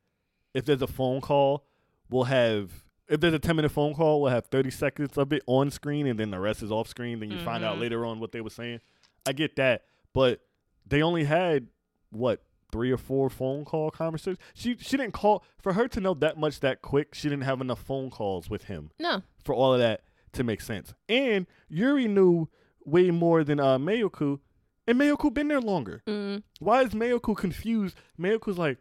[0.57, 1.65] if there's a phone call,
[2.11, 5.43] we'll have if there's a ten minute phone call, we'll have thirty seconds of it
[5.47, 7.21] on screen, and then the rest is off screen.
[7.21, 7.81] Then you find out Mhm.
[7.81, 8.81] later on what they were saying.
[9.27, 10.41] I get that, but
[10.87, 11.69] they only had
[12.11, 12.43] what
[12.73, 14.39] three or four phone call conversations.
[14.55, 17.15] She she didn't call for her to know that much that quick.
[17.15, 19.23] She didn't have enough phone calls with him No.
[19.45, 20.93] for all of that to make sense.
[21.09, 22.49] And Yuri knew
[22.85, 24.41] way more than uh, Mayoku,
[24.87, 26.03] and Mayoku been there longer.
[26.07, 26.43] Mm.
[26.61, 27.97] Why is Mayoku confused?
[28.19, 28.79] Mayoku's like,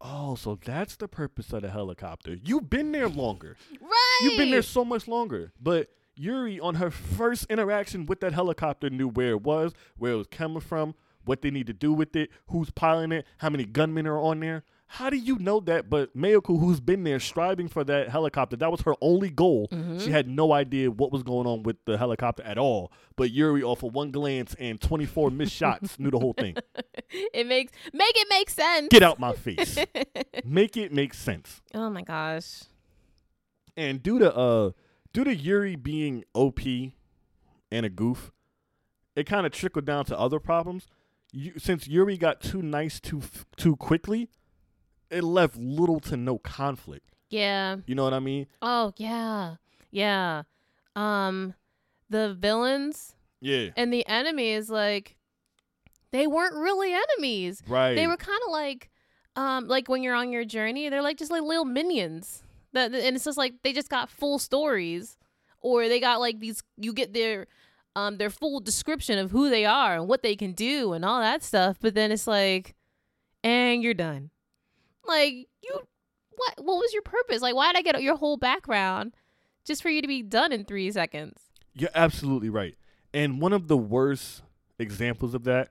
[0.00, 2.36] oh, so that's the purpose of the helicopter.
[2.42, 3.56] You've been there longer.
[3.80, 4.18] Right.
[4.22, 5.52] You've been there so much longer.
[5.60, 10.16] But Yuri, on her first interaction with that helicopter, knew where it was, where it
[10.16, 13.64] was coming from, what they need to do with it, who's piloting it, how many
[13.64, 14.64] gunmen are on there.
[14.92, 15.88] How do you know that?
[15.88, 19.68] But Mayoko, who's been there striving for that helicopter, that was her only goal.
[19.70, 20.00] Mm-hmm.
[20.00, 22.90] She had no idea what was going on with the helicopter at all.
[23.14, 26.56] But Yuri, off of one glance and 24 missed shots, knew the whole thing.
[27.08, 28.88] it makes make it make sense.
[28.90, 29.78] Get out my face.
[30.44, 31.62] Make it make sense.
[31.72, 32.64] oh my gosh.
[33.76, 34.70] And due to uh
[35.12, 36.60] due to Yuri being OP
[37.70, 38.32] and a goof,
[39.14, 40.88] it kind of trickled down to other problems.
[41.32, 43.22] You, since Yuri got too nice too
[43.56, 44.30] too quickly,
[45.10, 47.06] it left little to no conflict.
[47.30, 47.76] Yeah.
[47.86, 48.46] You know what I mean?
[48.62, 49.56] Oh yeah.
[49.90, 50.42] Yeah.
[50.96, 51.54] Um
[52.08, 53.70] the villains Yeah.
[53.76, 55.16] and the enemies like
[56.12, 57.62] they weren't really enemies.
[57.68, 57.94] Right.
[57.94, 58.90] They were kind of like
[59.36, 62.42] um like when you're on your journey, they're like just like little minions.
[62.72, 65.16] That and it's just like they just got full stories
[65.60, 67.46] or they got like these you get their
[67.96, 71.20] um their full description of who they are and what they can do and all
[71.20, 72.74] that stuff, but then it's like
[73.44, 74.30] and you're done.
[75.06, 75.70] Like you
[76.30, 77.42] what what was your purpose?
[77.42, 79.12] Like why did I get your whole background
[79.66, 81.38] just for you to be done in 3 seconds?
[81.74, 82.76] You're absolutely right.
[83.12, 84.42] And one of the worst
[84.78, 85.70] examples of that,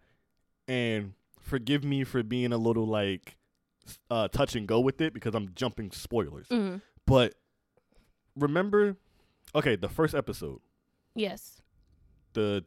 [0.67, 3.35] and forgive me for being a little like
[4.11, 6.47] uh, touch and go with it because I'm jumping spoilers.
[6.49, 6.81] Mhm.
[7.07, 7.33] But
[8.35, 8.97] remember,
[9.55, 10.59] okay, the first episode,
[11.15, 11.61] Yes.
[12.33, 12.65] the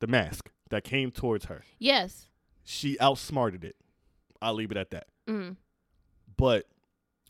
[0.00, 2.28] the mask that came towards her, Yes.
[2.64, 3.76] she outsmarted it.
[4.44, 5.06] I'll leave it at that.
[5.28, 5.56] Mhm.
[6.36, 6.66] But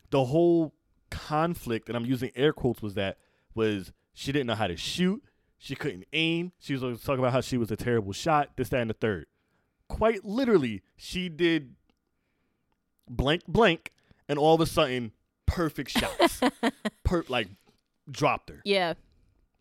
[0.09, 0.73] the whole
[1.09, 3.17] conflict, and I'm using air quotes, was that
[3.53, 5.23] was she didn't know how to shoot.
[5.57, 6.51] She couldn't aim.
[6.59, 8.51] She was talking about how she was a terrible shot.
[8.57, 9.25] This, that, and the third.
[9.87, 11.75] Quite literally, she did
[13.09, 13.91] blank, blank,
[14.27, 15.11] and all of a sudden,
[15.45, 16.41] perfect shots.
[17.03, 17.47] per like
[18.09, 18.61] dropped her.
[18.65, 18.93] Yeah.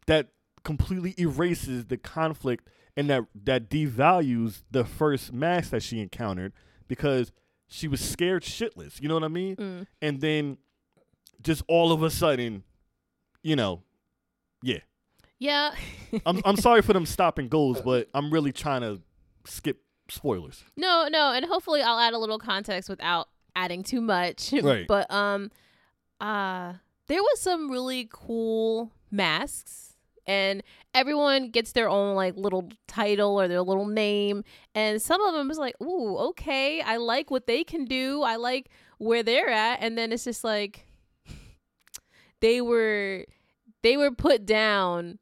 [0.07, 0.29] That
[0.65, 6.53] completely erases the conflict and that that devalues the first mask that she encountered
[6.89, 7.33] because
[7.69, 9.01] she was scared shitless.
[9.01, 9.57] You know what I mean?
[9.57, 9.87] Mm.
[10.03, 10.59] and then
[11.43, 12.65] just all of a sudden,
[13.43, 13.83] you know,
[14.63, 14.79] yeah.
[15.39, 15.75] Yeah.
[16.27, 19.01] I'm I'm sorry for them stopping goals, but I'm really trying to
[19.47, 20.65] skip spoilers.
[20.77, 24.53] No, no, and hopefully I'll add a little context without adding too much.
[24.63, 24.87] Right.
[24.87, 25.51] But um
[26.21, 26.75] uh
[27.07, 29.94] there was some really cool masks
[30.27, 30.63] and
[30.95, 34.43] everyone gets their own like little title or their little name
[34.75, 38.23] and some of them is like, "Ooh, okay, I like what they can do.
[38.23, 40.87] I like where they're at." And then it's just like
[42.41, 43.25] they were
[43.83, 45.19] they were put down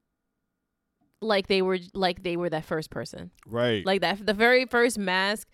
[1.20, 3.84] like they were like they were that first person Right.
[3.86, 5.48] like that the very first mask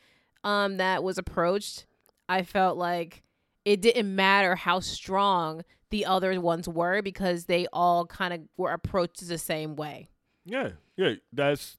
[0.45, 1.85] um that was approached
[2.29, 3.23] i felt like
[3.67, 8.73] it didn't matter how strong the other ones were because they all kind of were
[8.73, 10.09] approached the same way
[10.49, 10.71] yeah.
[10.97, 11.15] Yeah.
[11.33, 11.79] That's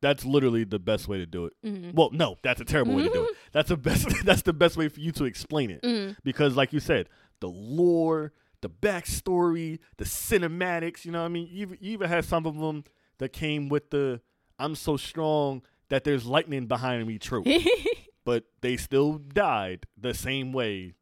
[0.00, 1.54] that's literally the best way to do it.
[1.64, 1.90] mm-hmm.
[1.92, 3.36] Well, no, that's a terrible way to do it.
[3.52, 5.80] That's the best that's the best way for you to explain it.
[5.82, 7.08] hmm Because like you said,
[7.40, 11.48] the lore, the backstory, the cinematics, you know what I mean?
[11.50, 12.84] You you even had some of them
[13.18, 14.20] that came with the
[14.58, 17.46] I'm so strong that there's lightning behind me trope.
[18.24, 20.94] but they still died the same way.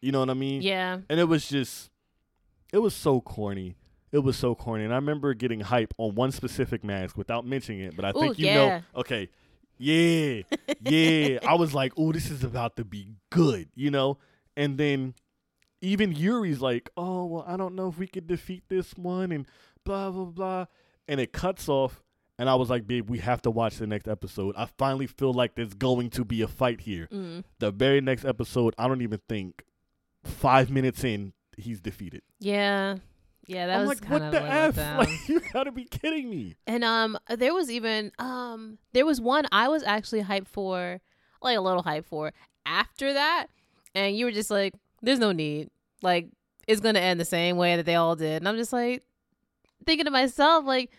[0.00, 0.62] You know what I mean?
[0.62, 1.90] yeah And it was just,
[2.72, 3.76] it was so corny.
[4.12, 4.84] It was so corny.
[4.84, 8.38] And I remember getting hype on one specific mask without mentioning it, but I think
[8.38, 8.54] Ooh, you yeah.
[8.54, 9.28] know, okay,
[9.78, 10.42] yeah,
[10.82, 11.38] yeah.
[11.46, 14.18] I was like, oh, this is about to be good, you know?
[14.56, 15.14] And then
[15.80, 19.46] even Yuri's like, oh, well, I don't know if we could defeat this one and
[19.84, 20.66] blah, blah, blah.
[21.08, 22.02] And it cuts off.
[22.38, 24.54] And I was like, babe, we have to watch the next episode.
[24.56, 27.44] I finally feel like there's going to be a fight here mm.
[27.58, 29.62] the very next episode, I don't even think
[30.24, 32.22] five minutes in, he's defeated.
[32.38, 32.96] yeah
[33.46, 34.98] yeah that I'm was like, kind what of the f?
[34.98, 36.54] Like, you gotta be kidding me.
[36.66, 41.00] And um there was even um there was one I was actually hyped for
[41.42, 42.32] like a little hyped for
[42.64, 43.46] after that
[43.94, 45.68] and you were just like there's no need
[46.02, 46.28] like
[46.68, 49.02] it's to end the same way that they all did and I'm just like
[49.84, 50.90] thinking to myself like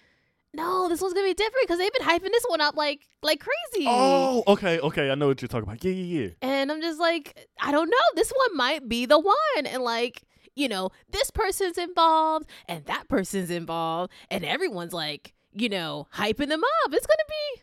[0.53, 3.39] no this one's to be different cuz they've been hyping this one up like like
[3.39, 3.85] crazy.
[3.87, 5.11] Oh, okay, okay.
[5.11, 5.83] I know what you're talking about.
[5.83, 6.29] Yeah, yeah, yeah.
[6.41, 7.97] And I'm just like, I don't know.
[8.15, 9.65] This one might be the one.
[9.65, 10.23] And like,
[10.55, 14.11] you know, this person's involved and that person's involved.
[14.29, 16.93] And everyone's like, you know, hyping them up.
[16.93, 17.61] It's to be.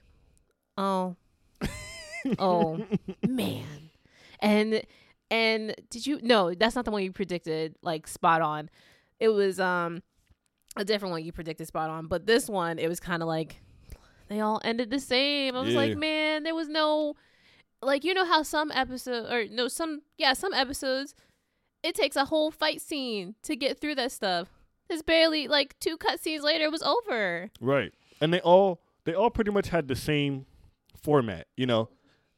[0.76, 1.16] Oh.
[2.38, 2.84] oh
[3.26, 3.90] man.
[4.40, 4.82] And
[5.30, 8.70] and did you no, that's not the one you predicted like spot on.
[9.18, 10.02] It was um
[10.78, 13.60] a different one you predicted spot on, but this one it was kind of like
[14.28, 15.56] they all ended the same.
[15.56, 15.76] I was Yeah.
[15.80, 17.14] like, man, there was no
[17.82, 21.14] like you know how some episodes or no some yeah, some episodes
[21.82, 24.48] it takes a whole fight scene to get through that stuff.
[24.88, 27.50] There's barely like two cutscenes later it was over.
[27.60, 27.92] Right.
[28.20, 30.46] And they all they all pretty much had the same
[31.00, 31.46] format.
[31.56, 31.88] You know,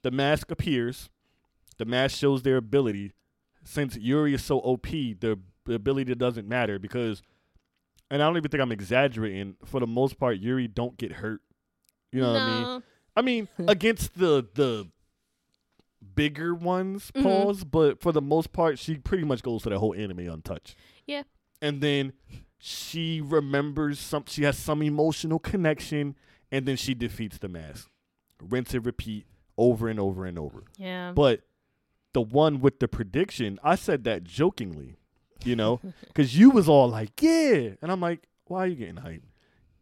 [0.03, 1.09] the mask appears,
[1.79, 3.13] the mask shows their ability.
[3.65, 7.23] Since Yuri is so OP, the, the ability doesn't matter because
[8.11, 9.57] and I don't even think I'm exaggerating.
[9.65, 11.41] For the most part, Yuri don't get hurt.
[12.13, 12.83] You know what I mean?
[13.17, 14.89] I mean, against the the
[16.15, 17.23] bigger ones, Mhm.
[17.23, 20.75] pause, but for the most part, she pretty much goes to the whole anime untouched.
[21.07, 21.25] Yeah.
[21.61, 22.15] And then
[22.59, 26.17] she remembers some she has some emotional connection
[26.51, 27.89] and then she defeats the mask.
[28.43, 29.27] Rinse and repeat
[29.59, 30.65] over and over and over.
[30.79, 31.13] Yeah.
[31.13, 31.43] But
[32.13, 34.97] the one with the prediction, I said that jokingly,
[35.45, 38.97] you know, because you was all like, "Yeah," and I'm like, "Why are you getting
[38.97, 39.23] hyped?"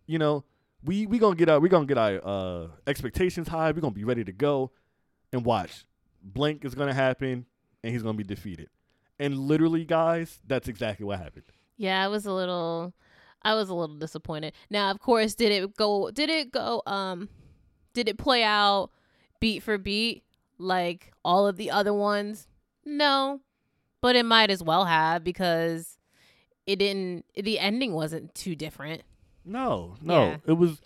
[0.07, 0.45] You know,
[0.85, 3.73] we we gonna get our we gonna get our uh, expectations high.
[3.73, 4.73] We gonna be ready to go,
[5.33, 5.85] and watch.
[6.23, 7.47] Blank is gonna happen,
[7.83, 8.69] and he's gonna be defeated.
[9.19, 11.45] And literally, guys, that's exactly what happened.
[11.77, 12.95] Yeah, I was a little
[13.43, 14.53] I was a little disappointed.
[14.71, 17.29] Now, of course, did it go did it go um
[17.95, 18.91] did it play out
[19.41, 20.25] beat for beat
[20.59, 22.47] like all of the other ones?
[22.85, 23.41] No.
[24.01, 25.99] But it might as well have because
[26.67, 29.03] it didn't the ending wasn't too different.
[29.45, 30.37] No, no, Yeah.
[30.47, 30.81] it was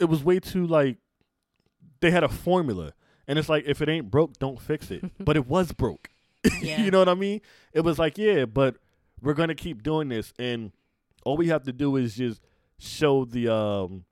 [0.00, 0.98] it was way too like
[2.00, 2.92] they had a formula,
[3.26, 5.04] and it's like if it ain't broke, don't fix it.
[5.24, 6.10] but it was broke.
[6.62, 6.80] Yeah.
[6.82, 7.40] you know what I mean?
[7.72, 8.76] It was like, yeah, but
[9.20, 10.70] we're gonna keep doing this, and
[11.24, 12.40] all we have to do is just
[12.78, 14.04] show the um,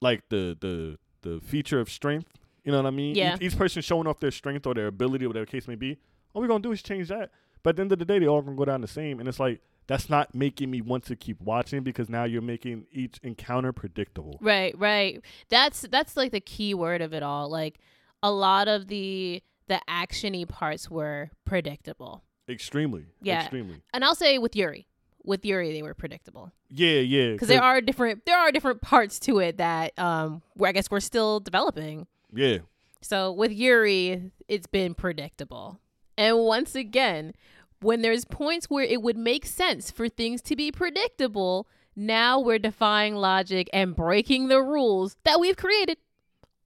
[0.00, 2.28] like the the the feature of strength.
[2.64, 3.14] You know what I mean?
[3.16, 3.34] Yeah.
[3.36, 5.98] Each, each person showing off their strength or their ability, whatever the case may be.
[6.32, 7.30] All we're gonna do is change that.
[7.62, 9.28] But at the end of the day, they all gonna go down the same, and
[9.28, 13.18] it's like that's not making me want to keep watching because now you're making each
[13.24, 14.38] encounter predictable.
[14.40, 15.20] Right, right.
[15.48, 17.50] That's that's like the key word of it all.
[17.50, 17.80] Like
[18.22, 22.22] a lot of the the actiony parts were predictable.
[22.48, 23.06] Extremely.
[23.20, 23.42] Yeah.
[23.42, 23.82] Extremely.
[23.92, 24.86] And I'll say with Yuri.
[25.24, 26.52] With Yuri they were predictable.
[26.68, 27.32] Yeah, yeah.
[27.32, 30.90] because there are different there are different parts to it that um where I guess
[30.90, 32.06] we're still developing.
[32.32, 32.58] Yeah.
[33.02, 35.80] So with Yuri, it's been predictable.
[36.20, 37.32] And once again,
[37.80, 42.58] when there's points where it would make sense for things to be predictable, now we're
[42.58, 45.96] defying logic and breaking the rules that we've created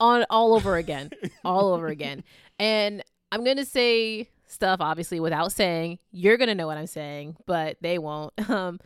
[0.01, 1.11] on all over again.
[1.45, 2.25] all over again.
[2.59, 6.01] And I'm going to say stuff obviously without saying.
[6.11, 8.33] You're going to know what I'm saying, but they won't.
[8.51, 8.81] Um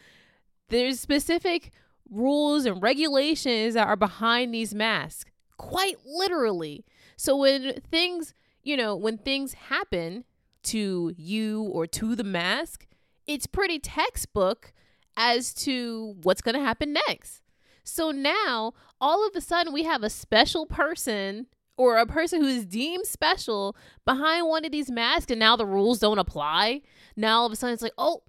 [0.68, 1.72] there's specific
[2.10, 6.84] rules and regulations that are behind these masks quite literally
[7.16, 10.24] so when things you know when things happen
[10.70, 12.86] to you or to the mask
[13.28, 14.72] it's pretty textbook
[15.16, 17.42] as to what's going to happen next.
[17.84, 22.48] So now all of a sudden we have a special person or a person who
[22.48, 26.80] is deemed special behind one of these masks and now the rules don't apply.
[27.16, 28.22] Now all of a sudden it's like oh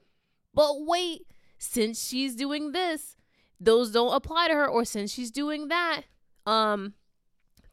[0.53, 1.25] but wait
[1.57, 3.15] since she's doing this
[3.59, 6.03] those don't apply to her or since she's doing that
[6.45, 6.93] um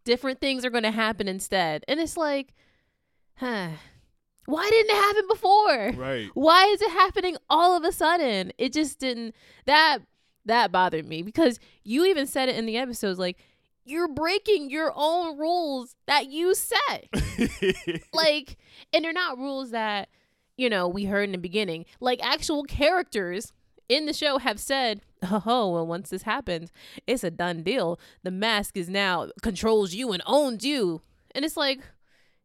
[0.05, 1.85] different things are going to happen instead.
[1.89, 2.55] And it's like
[3.37, 3.71] huh
[4.47, 5.93] why didn't it happen before?
[5.97, 6.31] Right.
[6.35, 8.53] why is it happening all of a sudden?
[8.59, 9.35] It just didn't
[9.67, 9.99] that
[10.45, 13.37] that bothered me because you even said it in the episodes like
[13.85, 17.09] you're breaking your own rules that you set.
[18.13, 18.57] Like
[18.93, 20.09] and they're not rules that
[20.57, 21.85] you know we heard in the beginning.
[22.01, 23.53] Like actual characters
[23.89, 26.73] in the show have said oh well once this happens
[27.07, 27.99] it's a done deal.
[28.23, 31.03] The mask is now controls you and owns you.
[31.35, 31.81] And it's like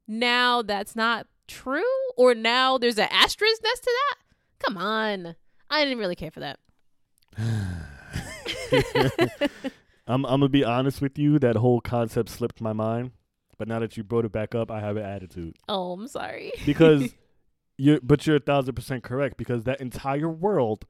[0.08, 1.84] now that's not true
[2.18, 4.18] or now there's an asterisk next to that
[4.66, 5.36] come on
[5.70, 6.60] i didn't really care for that
[10.08, 11.40] I'm I'm gonna be honest with you.
[11.40, 13.12] That whole concept slipped my mind,
[13.58, 16.52] but now that you brought it back up, I have an attitude oh i'm sorry
[16.66, 17.14] because
[17.78, 18.00] you're.
[18.02, 20.86] But you're a thousand percent correct because that entire world,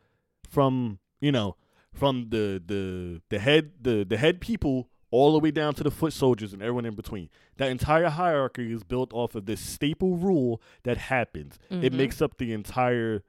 [0.50, 1.56] from you know,
[1.94, 5.92] from the the the head the the head people all the way down to the
[5.92, 7.30] foot soldiers and everyone in between.
[7.58, 11.60] That entire hierarchy is built off of this staple rule that happens.
[11.70, 11.98] It Mhm.
[11.98, 13.24] makes up the entire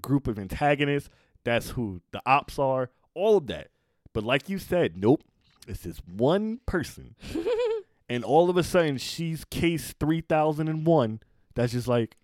[0.00, 1.08] group of antagonists.
[1.44, 2.90] That's who the ops are.
[3.14, 3.68] All of that.
[4.12, 5.22] But like you said, nope.
[5.68, 7.14] It's this one person.
[8.08, 11.20] and all of a sudden she's case 3001.
[11.54, 12.16] That's just like,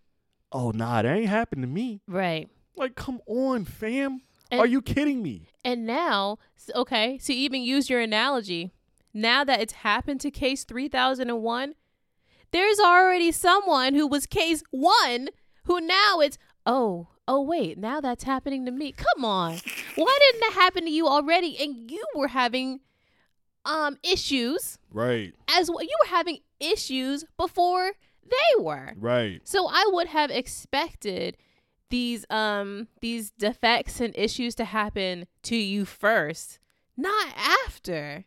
[0.51, 2.01] oh, nah, that ain't happened to me.
[2.09, 4.23] right Like, come on, fam.
[4.51, 5.49] And- Are you kidding me?
[5.65, 6.39] And now,
[6.75, 8.73] okay, so even use your analogy.
[9.15, 11.75] Now that it's happened to case 3001,
[12.51, 15.29] there's already someone who was case one
[15.65, 19.59] who now it's oh oh wait now that's happening to me come on
[19.97, 22.81] why didn't that happen to you already and you were having
[23.67, 25.35] um issues Right.
[25.47, 27.93] as well you were having issues before
[28.25, 29.41] they were Right.
[29.45, 31.37] so i would have expected
[31.91, 36.59] these um these defects and issues to happen to you first
[36.97, 38.25] not after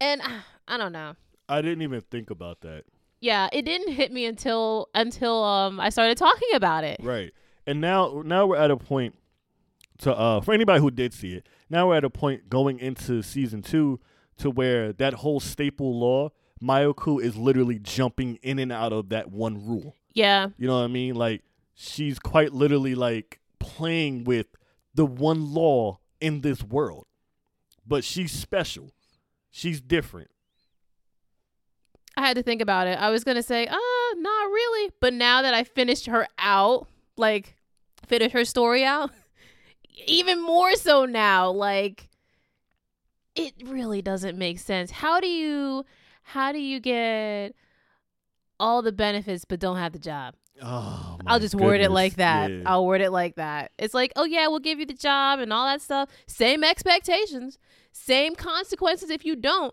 [0.00, 0.28] and uh,
[0.68, 1.14] i don't know
[1.46, 2.84] I didn't even think about that.
[3.20, 7.32] yeah it didn't hit me until until um i started talking about it Right.
[7.66, 9.14] And now now we're at a point
[9.98, 13.22] to uh for anybody who did see it, now we're at a point going into
[13.22, 14.00] season two
[14.38, 16.30] to where that whole staple law,
[16.62, 19.94] Mayuko is literally jumping in and out of that one rule.
[20.12, 21.14] yeah You know what I mean?
[21.14, 21.42] Like
[21.74, 24.46] she's quite literally like playing with
[24.94, 27.06] the one law in this world.
[27.86, 28.92] But she's special.
[29.56, 30.32] She's different.
[32.16, 32.98] I had to think about it.
[32.98, 33.76] I was gonna say, uh,
[34.16, 34.90] not really.
[35.00, 37.54] But now that I finished her out, like
[38.04, 39.12] finished her story out,
[40.08, 42.08] even more so now, like
[43.36, 44.90] it really doesn't make sense.
[44.90, 45.84] How do you
[46.24, 47.54] how do you get
[48.58, 50.34] all the benefits but don't have the job?
[50.60, 52.50] Oh, I'll just word it like that.
[52.50, 52.62] Yeah.
[52.66, 53.70] I'll word it like that.
[53.78, 56.08] It's like, oh yeah, we'll give you the job and all that stuff.
[56.26, 57.56] Same expectations,
[57.96, 59.72] same consequences if you don't.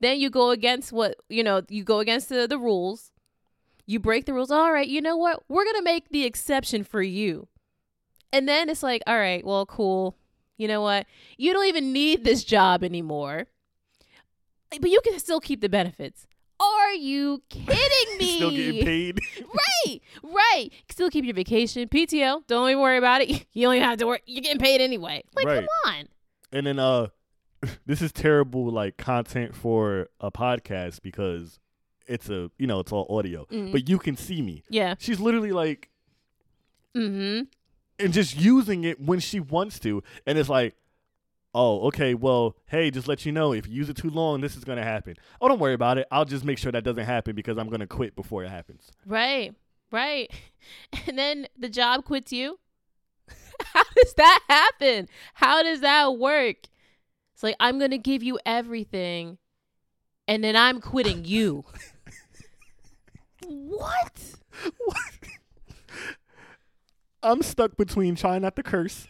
[0.00, 1.62] Then you go against what you know.
[1.68, 3.12] You go against the, the rules.
[3.86, 4.50] You break the rules.
[4.50, 5.44] All right, you know what?
[5.48, 7.48] We're gonna make the exception for you.
[8.32, 10.16] And then it's like, all right, well, cool.
[10.58, 11.06] You know what?
[11.38, 13.46] You don't even need this job anymore.
[14.80, 16.26] But you can still keep the benefits.
[16.58, 18.36] Are you kidding me?
[18.36, 19.20] Still getting paid.
[19.86, 20.70] right, right.
[20.90, 22.46] Still keep your vacation, PTO.
[22.46, 23.46] Don't even worry about it.
[23.52, 24.22] You don't even have to work.
[24.26, 25.22] You're getting paid anyway.
[25.34, 25.66] Like, Right.
[25.84, 26.08] come on.
[26.52, 27.08] And then uh
[27.86, 31.58] this is terrible like content for a podcast because
[32.06, 33.46] it's a you know, it's all audio.
[33.46, 33.72] Mhm.
[33.72, 34.62] But you can see me.
[34.68, 34.94] Yeah.
[34.98, 35.90] She's literally like
[36.96, 37.42] Mm-hmm.
[37.98, 40.02] and just using it when she wants to.
[40.26, 40.76] And it's like,
[41.54, 44.56] oh, okay, well, hey, just let you know if you use it too long, this
[44.56, 45.16] is gonna happen.
[45.40, 46.06] Oh, don't worry about it.
[46.12, 48.90] I'll just make sure that doesn't happen because I'm gonna quit before it happens.
[49.06, 49.54] Right,
[49.90, 50.30] right.
[51.06, 52.58] And then the job quits you.
[53.64, 55.08] How does that happen?
[55.34, 56.56] How does that work?
[57.34, 59.38] It's like I'm gonna give you everything,
[60.26, 61.64] and then I'm quitting you.
[63.46, 64.20] what?
[64.78, 64.98] What?
[67.22, 69.06] I'm stuck between trying not to curse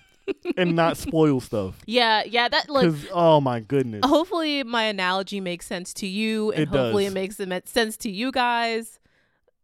[0.56, 1.80] and not spoil stuff.
[1.86, 2.48] Yeah, yeah.
[2.48, 2.66] That.
[2.66, 4.00] Because oh my goodness.
[4.04, 7.12] hopefully my analogy makes sense to you and It hopefully does.
[7.40, 8.98] it makes sense to you guys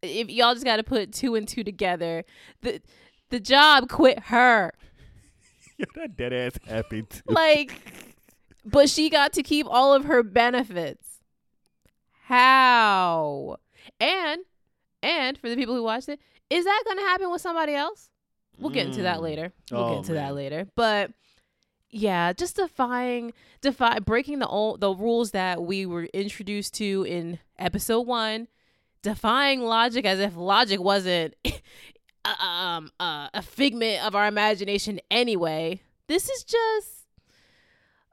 [0.03, 2.25] if y'all just got to put two and two together
[2.63, 2.81] the
[3.29, 4.73] the job quit her
[5.79, 7.23] Yeah, that dead ass happened.
[7.27, 7.73] like
[8.65, 11.19] but she got to keep all of her benefits.
[12.25, 13.57] How?
[13.99, 14.43] And
[15.03, 16.21] and for the people who watched it
[16.51, 18.09] is that going to happen with somebody else?
[18.59, 19.23] We'll get into that Mm.
[19.23, 19.53] later.
[19.71, 20.67] We'll Oh, get into that later.
[20.77, 21.13] But
[21.93, 27.41] yeah just defying defy breaking the old the rules that we were introduced to in
[27.59, 28.47] episode one
[29.03, 31.35] defying logic as if logic wasn't
[32.25, 35.81] um uh, a figment of our imagination anyway.
[36.07, 37.00] This is just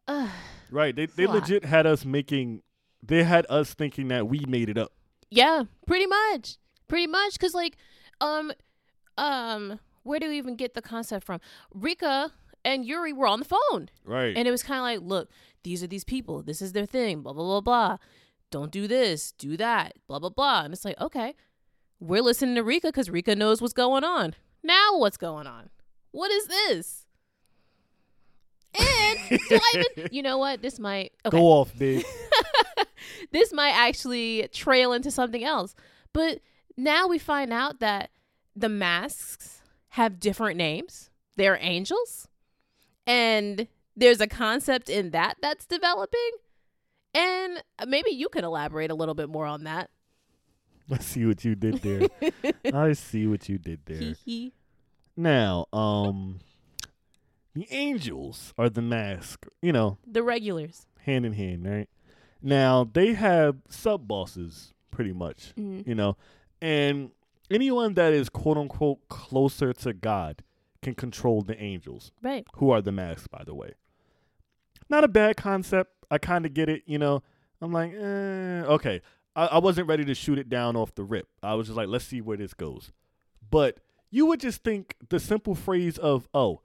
[0.08, 0.30] uh,
[0.72, 0.96] Right.
[0.96, 2.62] They they legit had us making
[3.02, 4.92] they had us thinking that we made it up.
[5.30, 6.58] Yeah, pretty much.
[6.88, 7.78] Pretty much cuz like
[8.22, 8.52] um
[9.18, 11.40] um where do we even get the concept from?
[11.74, 12.32] Rika
[12.64, 14.36] and Yuri were on the phone Right.
[14.38, 15.30] and it was kind of like, look,
[15.64, 16.44] these are these people.
[16.44, 17.98] This is their thing, blah blah blah blah.
[18.52, 20.64] Don't do this, do that, blah blah blah.
[20.64, 21.36] And it's like, okay.
[22.00, 24.36] We're listening to Rika cuz Rika knows what's going on.
[24.64, 25.70] Now what's going on?
[26.12, 27.07] What is this?
[28.80, 30.62] And do I even, you know what?
[30.62, 32.06] This might okay Go off, big.
[33.32, 35.76] this might actually trail into something else.
[36.14, 36.40] But
[36.78, 38.12] now we find out that
[38.56, 41.10] the masks have different names.
[41.36, 42.28] They're angels.
[43.06, 46.32] And there's a concept in that that's developing.
[47.14, 49.90] And maybe you can elaborate a little bit more on that.
[50.92, 52.08] I see what you did there.
[52.74, 54.14] I see what you did there.
[55.16, 56.40] Now, um
[57.58, 60.86] the angels are the mask, you know, The regulars.
[61.00, 61.90] hand in hand, right?
[62.42, 65.54] Now they have sub bosses pretty much.
[65.56, 65.86] Mhm.
[65.88, 66.18] you know,
[66.62, 67.12] and
[67.52, 70.44] anyone that is quote unquote closer to God
[70.82, 72.46] can control the angels, Right.
[72.56, 73.74] who are the masks, by the way.
[74.90, 75.92] Not a bad concept.
[76.10, 77.22] I kind of get it, you know.
[77.62, 79.02] I'm like, eh, okay.
[79.36, 81.28] I, I wasn't ready to shoot it down off the rip.
[81.44, 82.92] I was just like, let's see where this goes.
[83.50, 83.80] But
[84.10, 86.62] you would just think the simple phrase of, oh,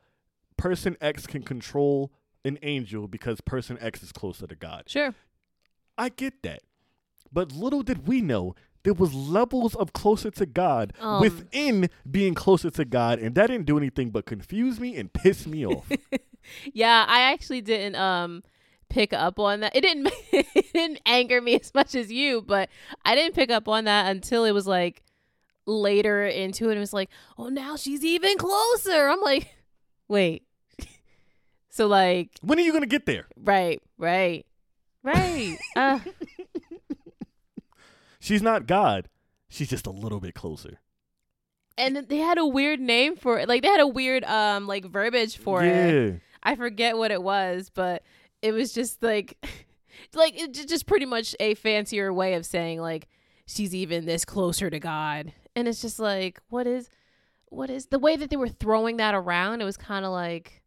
[0.62, 2.12] person X can control
[2.44, 4.84] an angel because person X is closer to God.
[4.86, 5.14] Sure.
[5.98, 6.60] I get that.
[7.32, 11.20] But little did we know there was levels of closer to God Um.
[11.20, 15.46] within being closer to God, and that didn't do anything but confuse me and piss
[15.46, 15.90] me off.
[16.72, 18.42] Yeah, I actually didn't um
[18.88, 19.74] pick up on that.
[19.76, 22.68] It didn't it didn't anger me as much as you, but
[23.04, 25.02] I didn't pick up on that until it was like
[25.64, 26.76] later into it.
[26.76, 27.08] It was like,
[27.38, 29.08] oh, now she's even closer.
[29.08, 29.54] I'm like,
[30.08, 30.42] wait.
[31.72, 33.26] So like, when are you gonna get there?
[33.36, 34.44] right, right,
[35.02, 35.56] right.
[35.76, 35.98] uh,
[38.20, 39.08] She's not God.
[39.48, 40.78] She's just a little bit closer.
[41.76, 43.48] and they had a weird name for it.
[43.48, 45.86] Like they had a weird um like verbiage for yeah.
[45.86, 46.20] it.
[46.42, 48.02] I forget what it was, but
[48.42, 49.36] it was just like
[50.14, 53.08] like it just pretty much a fancier way of saying like
[53.46, 55.32] she's even this closer to God.
[55.56, 56.88] And it's just like what is
[57.48, 59.60] what is the way that they were throwing that around?
[59.60, 60.61] It was kind of like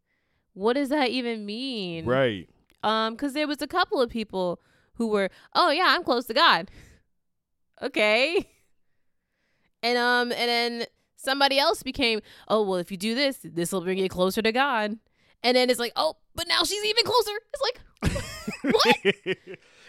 [0.55, 2.05] what does that even mean?
[2.05, 2.49] Right.
[2.83, 4.59] Um cuz there was a couple of people
[4.95, 6.71] who were, "Oh yeah, I'm close to God."
[7.81, 8.49] okay.
[9.83, 10.85] And um and then
[11.17, 14.51] somebody else became, "Oh, well if you do this, this will bring you closer to
[14.51, 14.97] God."
[15.43, 17.79] And then it's like, "Oh, but now she's even closer." It's like,
[18.73, 18.97] What?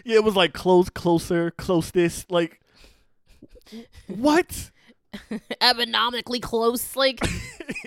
[0.04, 2.30] yeah, it was like close, closer, closest.
[2.30, 2.60] Like,
[4.06, 4.70] what?
[5.60, 7.20] "Economically close." Like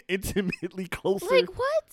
[0.08, 1.28] Intimately closer.
[1.30, 1.84] like what?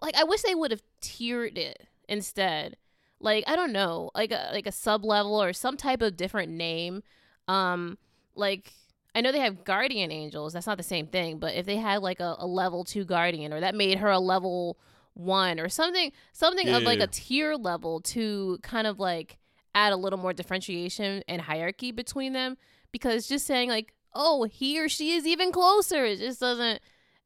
[0.00, 2.76] Like I wish they would have tiered it instead.
[3.20, 6.52] Like I don't know, like a like a sub level or some type of different
[6.52, 7.02] name.
[7.48, 7.98] Um,
[8.34, 8.72] like
[9.14, 10.52] I know they have guardian angels.
[10.52, 13.52] That's not the same thing, but if they had like a, a level two guardian
[13.52, 14.78] or that made her a level
[15.14, 19.38] one or something, something of like a tier level to kind of like
[19.74, 22.56] add a little more differentiation and hierarchy between them.
[22.92, 26.80] Because just saying like, oh, he or she is even closer, it just doesn't.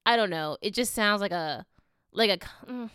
[0.06, 0.56] I don't know.
[0.62, 1.66] It just sounds like a
[2.12, 2.90] like a mm,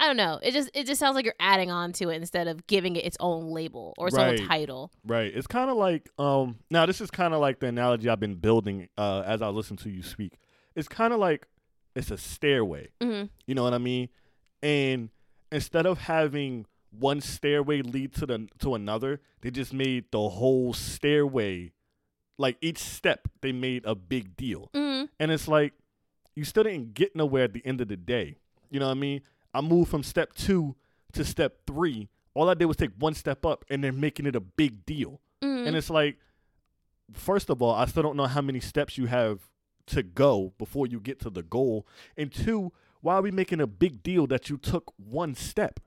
[0.00, 0.38] I don't know.
[0.42, 3.04] It just it just sounds like you're adding on to it instead of giving it
[3.04, 4.40] its own label or its Right.
[4.40, 4.90] own title.
[5.04, 5.32] Right.
[5.34, 8.36] It's kind of like um now this is kind of like the analogy I've been
[8.36, 10.34] building uh as I listen to you speak.
[10.76, 11.46] It's kind of like
[11.96, 12.88] it's a stairway.
[13.02, 14.08] hmm You know what I mean?
[14.62, 15.10] And
[15.50, 20.72] instead of having one stairway lead to the to another, they just made the whole
[20.74, 21.72] stairway
[22.38, 24.70] like each step they made a big deal.
[24.72, 25.72] hmm And it's like
[26.38, 28.36] you still didn't get nowhere at the end of the day.
[28.70, 29.20] You know what I mean?
[29.52, 30.76] I moved from step two
[31.12, 32.08] to step three.
[32.34, 35.20] All I did was take one step up and then making it a big deal.
[35.42, 36.18] hmm And it's like,
[37.12, 39.40] first of all, I still don't know how many steps you have
[39.86, 41.86] to go before you get to the goal.
[42.16, 45.80] And two, why are we making a big deal that you took one step?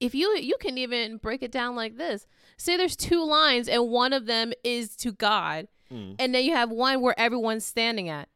[0.00, 2.24] if you you can even break it down like this.
[2.56, 6.14] Say there's two lines and one of them is to God, Mm.
[6.20, 8.28] and then you have one where everyone's standing at.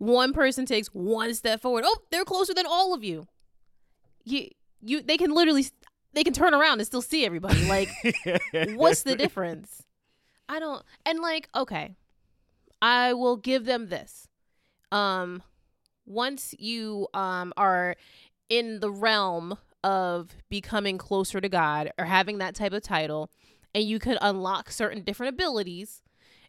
[0.00, 1.84] One person takes one step forward.
[1.86, 3.26] Oh, they're closer than all of you.
[4.24, 4.48] You
[4.80, 5.66] you they can literally
[6.14, 7.68] they can turn around and still see everybody.
[7.68, 7.90] Like
[8.70, 9.82] what's the difference?
[10.48, 11.96] I don't and like okay.
[12.80, 14.26] I will give them this.
[14.90, 15.42] Um
[16.06, 17.94] once you um are
[18.48, 23.30] in the realm of becoming closer to God or having that type of title
[23.74, 26.00] and you could unlock certain different abilities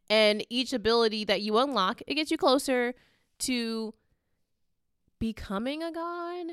[0.09, 2.93] and each ability that you unlock it gets you closer
[3.41, 3.93] to
[5.19, 6.47] becoming a god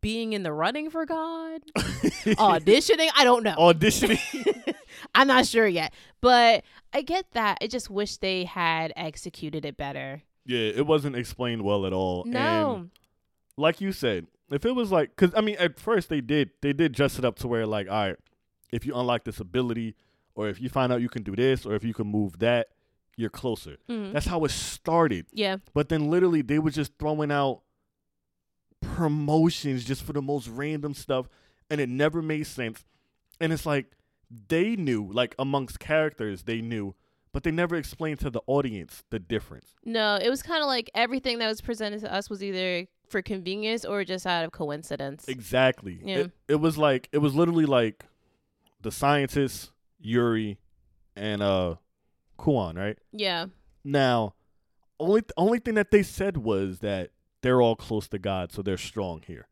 [0.00, 4.74] being in the running for god auditioning i don't know Auditioning.
[5.14, 7.58] I'm not sure yet, but I get that.
[7.60, 10.22] I just wish they had executed it better.
[10.44, 12.22] yeah, it wasn't explained well at all.
[12.24, 12.88] And No.
[13.56, 16.72] like you said, if it was like, because I mean, at first they did, they
[16.72, 18.16] did dress it up to where like, all right,
[18.72, 19.94] if you unlock this ability,
[20.34, 22.68] or if you find out you can do this, or if you can move that,
[23.18, 23.76] you're closer.
[23.90, 24.12] Mhm.
[24.12, 25.26] That's how it started.
[25.32, 25.56] Yeah.
[25.74, 27.62] But then literally they were just throwing out
[28.80, 31.28] promotions just for the most random stuff,
[31.68, 32.84] and it never made sense.
[33.40, 33.86] And it's like
[34.48, 36.94] they knew, like amongst characters, they knew,
[37.32, 39.74] but they never explained to the audience the difference.
[39.84, 43.20] No, it was kind of like everything that was presented to us was either for
[43.22, 45.26] convenience or just out of coincidence.
[45.28, 46.00] Exactly.
[46.04, 46.16] Yeah.
[46.18, 48.04] It, it was like it was literally like
[48.80, 50.58] the scientists, Yuri,
[51.16, 51.76] and uh
[52.38, 52.98] Kuon, right?
[53.12, 53.46] yeah.
[53.84, 54.34] Now,
[55.00, 57.10] only only thing that they said was that
[57.42, 59.48] they're all close to God, so they're strong here.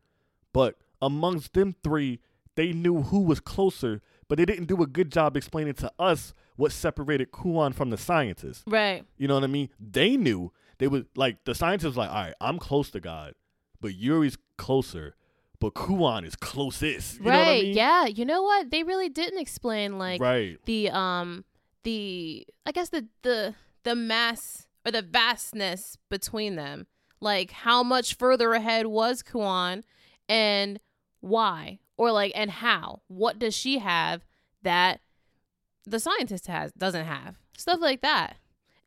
[0.53, 2.20] But amongst them three,
[2.55, 6.34] they knew who was closer, but they didn't do a good job explaining to us
[6.57, 8.64] what separated Kuon from the scientists.
[8.66, 9.05] Right.
[9.16, 9.68] You know what I mean?
[9.78, 13.34] They knew they was like the scientists like, all right, I'm close to God,
[13.80, 15.14] but Yuri's closer,
[15.61, 17.20] but Kuon is closest.
[17.20, 17.32] You right.
[17.32, 17.76] know what I mean?
[17.76, 18.07] Yeah.
[18.07, 18.70] You know what?
[18.70, 20.59] They really didn't explain like right.
[20.64, 21.45] the um
[21.87, 26.89] the I guess the the the mass or the vastness between them.
[27.20, 29.84] Like how much further ahead was Kuon
[30.28, 30.80] and
[31.20, 31.78] why?
[31.97, 33.03] Or like and how?
[33.07, 34.26] What does she have
[34.62, 35.01] that
[35.87, 37.39] the scientist has doesn't have?
[37.57, 38.37] stuff like that.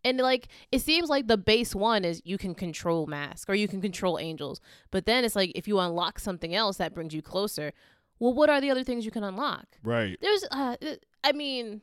[0.03, 3.67] And like it seems like the base one is you can control mask or you
[3.69, 4.59] can control angels.
[4.91, 7.71] But then it's like if you unlock something else that brings you closer,
[8.19, 9.65] well what are the other things you can unlock?
[9.83, 10.17] Right.
[10.21, 10.75] There's uh
[11.23, 11.81] I mean,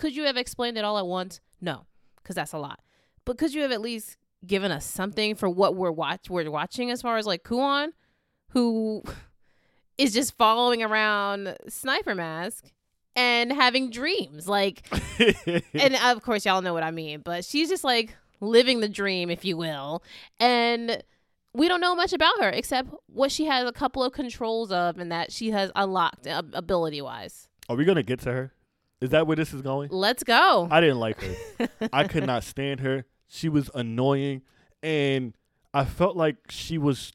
[0.00, 1.40] could you have explained it all at once?
[1.60, 1.84] No,
[2.24, 2.80] cuz that's a lot.
[3.26, 6.90] But could you have at least given us something for what we're watch we're watching
[6.90, 7.92] as far as like Kuon,
[8.50, 9.02] who
[9.98, 12.64] is just following around Sniper Mask
[13.14, 14.88] and having dreams like
[15.74, 19.28] and of course y'all know what I mean, but she's just like living the dream,
[19.28, 20.02] if you will.
[20.38, 21.04] And
[21.52, 24.98] we don't know much about her except what she has a couple of controls of
[24.98, 27.48] and that she has unlocked ability wise.
[27.68, 28.52] Are we gonna get to her?
[29.00, 29.88] Is that where this is going?
[29.90, 30.68] Let's go.
[30.70, 31.68] I didn't like her.
[31.92, 33.04] I could not stand her.
[33.28, 34.42] She was annoying,
[34.82, 35.34] and
[35.72, 37.12] I felt like she was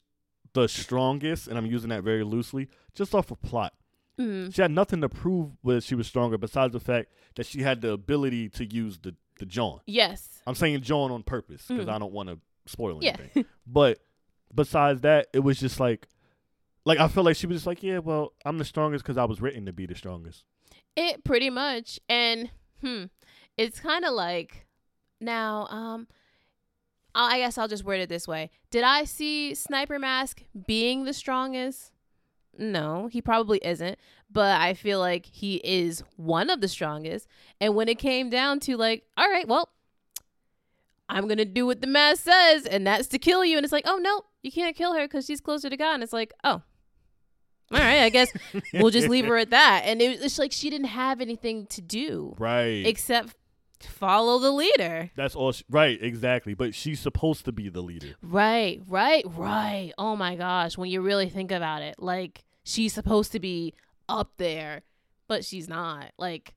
[0.53, 3.73] the strongest, and I'm using that very loosely, just off of plot.
[4.19, 4.53] Mm.
[4.55, 7.81] She had nothing to prove whether she was stronger besides the fact that she had
[7.81, 9.81] the ability to use the the John.
[9.85, 10.41] Yes.
[10.47, 11.93] I'm saying John on purpose because Mhm.
[11.93, 13.17] I don't want to spoil Yeah.
[13.19, 13.43] anything.
[13.67, 13.99] but
[14.53, 16.07] besides that, it was just like,
[16.85, 19.25] like I felt like she was just like, yeah, well, I'm the strongest because I
[19.25, 20.45] was written to be the strongest.
[20.95, 21.99] It pretty much.
[22.07, 22.49] And
[22.81, 23.05] hmm,
[23.57, 24.65] it's kind of like
[25.19, 26.07] now um
[27.15, 28.49] I guess I'll just word it this way.
[28.71, 31.91] Did I see Sniper Mask being the strongest?
[32.57, 33.97] No, he probably isn't,
[34.29, 37.27] but I feel like he is one of the strongest.
[37.59, 39.69] And when it came down to like, all right, well,
[41.07, 43.73] I'm going to do what the mask says and that's to kill you and it's
[43.73, 46.33] like, "Oh no, you can't kill her cuz she's closer to God." And it's like,
[46.43, 46.63] "Oh,
[47.75, 48.31] all right, I guess
[48.73, 49.83] we'll just leave her at that.
[49.85, 52.85] And it it's like she didn't have anything to do Right.
[52.85, 53.35] except
[53.81, 55.11] follow the leader.
[55.15, 55.51] That's all.
[55.51, 56.01] She, right.
[56.01, 56.53] Exactly.
[56.53, 58.15] But she's supposed to be the leader.
[58.21, 59.91] Right, right, right.
[59.97, 63.73] Oh my gosh, when you really think about it, like she's supposed to be
[64.09, 64.81] up there,
[65.27, 66.11] but she's not.
[66.17, 66.55] Like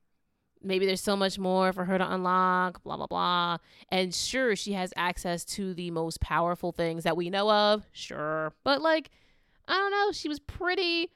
[0.62, 3.58] maybe there's so much more for her to unlock, blah blah blah.
[3.90, 8.52] And sure, she has access to the most powerful things that we know of, sure.
[8.64, 9.10] But like
[9.68, 11.10] I don't know, she was pretty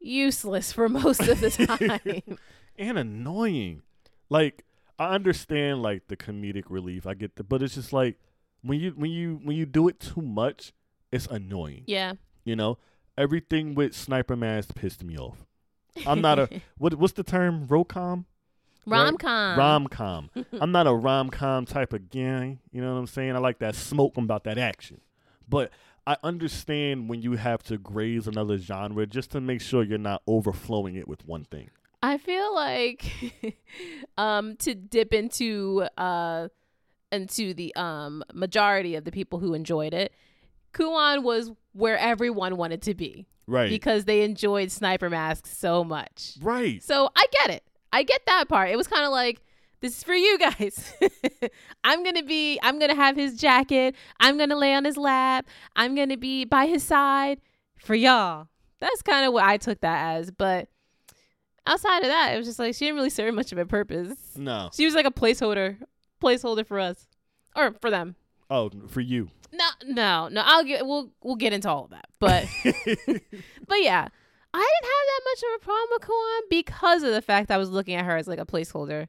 [0.00, 2.38] useless for most of the time.
[2.78, 3.82] and annoying.
[4.28, 4.64] Like
[4.98, 7.06] I understand like the comedic relief.
[7.06, 8.18] I get the, but it's just like
[8.62, 10.72] when you when you when you do it too much,
[11.12, 11.84] it's annoying.
[11.86, 12.14] yeah.
[12.44, 12.78] You know,
[13.18, 15.44] everything with Sniper Mask pissed me off.
[16.06, 16.48] I'm not a
[16.78, 17.66] what what's the term?
[17.66, 18.24] Rocom?
[18.86, 19.58] rom com.
[19.58, 20.30] Rom com.
[20.60, 22.58] I'm not a rom com type of guy.
[22.70, 23.34] You know what I'm saying?
[23.34, 24.12] I like that smoke.
[24.16, 25.00] I'm about that action.
[25.48, 25.70] But
[26.06, 30.22] I understand when you have to graze another genre just to make sure you're not
[30.26, 31.70] overflowing it with one thing.
[32.02, 33.04] I feel like
[34.18, 36.48] um to dip into uh
[37.12, 40.12] into the um majority of the people who enjoyed it,
[40.74, 43.68] Kuon was where everyone wanted to be Right.
[43.70, 46.34] because they enjoyed Sniper Mask so much.
[46.42, 46.82] right.
[46.82, 47.62] So I get it.
[47.92, 48.70] I get that part.
[48.70, 49.40] It was kind of like
[49.80, 50.92] this is for you guys.
[51.84, 53.94] I'm going to be I'm going to have his jacket.
[54.20, 55.46] I'm going to lay on his lap.
[55.74, 57.40] I'm going to be by his side
[57.78, 58.48] for y'all.
[58.80, 60.68] That's kind of what I took that as, but
[61.66, 64.16] outside of that, it was just like she didn't really serve much of a purpose.
[64.36, 64.70] No.
[64.74, 65.78] She was like a placeholder,
[66.22, 67.06] placeholder for us
[67.54, 68.16] or for them.
[68.50, 69.30] Oh, for you.
[69.52, 70.42] No, no, no.
[70.44, 74.08] I'll get we'll we'll get into all of that, but but yeah,
[74.54, 77.58] I didn't have that much of a problem with Kuon because of the fact I
[77.58, 79.08] was looking at her as like a placeholder.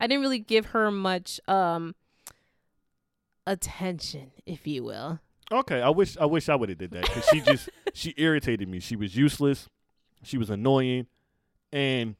[0.00, 1.94] I didn't really give her much um
[3.46, 5.20] attention, if you will.
[5.50, 8.68] Okay, I wish I wish I would have did that because she just she irritated
[8.68, 8.80] me.
[8.80, 9.68] She was useless,
[10.22, 11.06] she was annoying,
[11.72, 12.16] and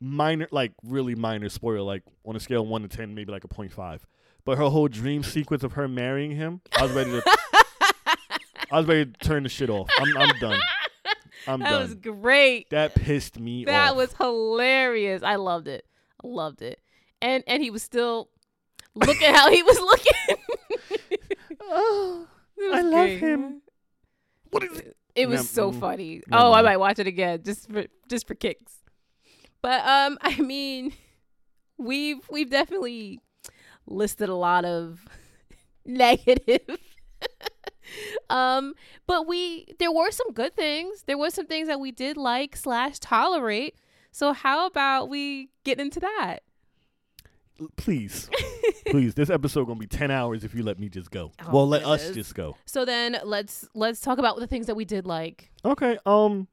[0.00, 3.44] minor like really minor spoiler like on a scale of one to ten maybe like
[3.44, 4.06] a point five.
[4.44, 7.22] But her whole dream sequence of her marrying him, I was ready to
[8.72, 9.88] I was ready to turn the shit off.
[9.98, 10.60] I'm I'm done.
[11.46, 11.60] I'm done.
[11.60, 11.82] that done.
[11.82, 12.70] was great.
[12.70, 13.88] that pissed me That off.
[13.90, 15.22] That was hilarious.
[15.22, 15.84] I loved it.
[16.24, 16.80] I loved it.
[17.22, 18.28] And and he was still
[18.94, 20.36] look at how he was looking.
[21.60, 23.18] oh, It I love great.
[23.20, 23.62] him.
[24.50, 24.96] What is it?
[25.14, 26.22] It was Nev- so mm, funny.
[26.28, 28.74] never Oh, I might watch it again just for just for kicks.
[29.62, 30.92] But um, I mean,
[31.78, 33.20] we've we've definitely
[33.86, 35.00] listed a lot of
[35.86, 36.78] negative.
[38.28, 38.74] um,
[39.06, 41.04] but we there were some good things.
[41.06, 43.74] There were some things that we did like slash tolerate.
[44.12, 46.40] So how about we get into that?
[47.76, 48.28] Please,
[48.86, 49.14] please.
[49.14, 51.32] This episode gonna be ten hours if you let me just go.
[51.44, 52.26] Oh, well, let us goodness.
[52.26, 52.56] just go.
[52.66, 55.50] So then let's let's talk about the things that we did like.
[55.64, 55.98] Okay.
[56.06, 56.48] Um,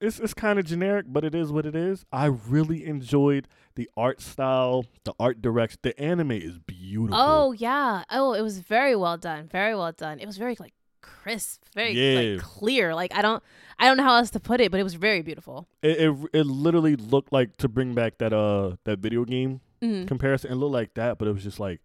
[0.00, 2.04] it's it's kind of generic, but it is what it is.
[2.12, 5.78] I really enjoyed the art style, the art direction.
[5.82, 7.20] The anime is beautiful.
[7.20, 8.04] Oh yeah.
[8.10, 9.46] Oh, it was very well done.
[9.48, 10.18] Very well done.
[10.20, 10.72] It was very like
[11.02, 12.36] crisp, very Yeah.
[12.36, 12.94] like clear.
[12.94, 13.42] Like I don't
[13.78, 15.68] I don't know how else to put it, but it was very beautiful.
[15.82, 20.06] It, it it literally looked like to bring back that uh that video game Mhm.
[20.08, 20.52] comparison.
[20.52, 21.80] It looked like that, but it was just like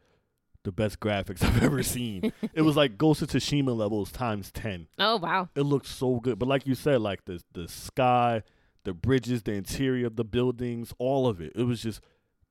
[0.64, 2.32] the best graphics I've ever seen.
[2.54, 4.88] it was like Ghost of Tsushima levels times ten.
[5.00, 5.50] Oh wow.
[5.56, 6.39] It looked so good.
[6.39, 8.43] But like you said, like the the sky,
[8.84, 11.54] the bridges, the interior of the buildings, all of it.
[11.56, 12.02] It was just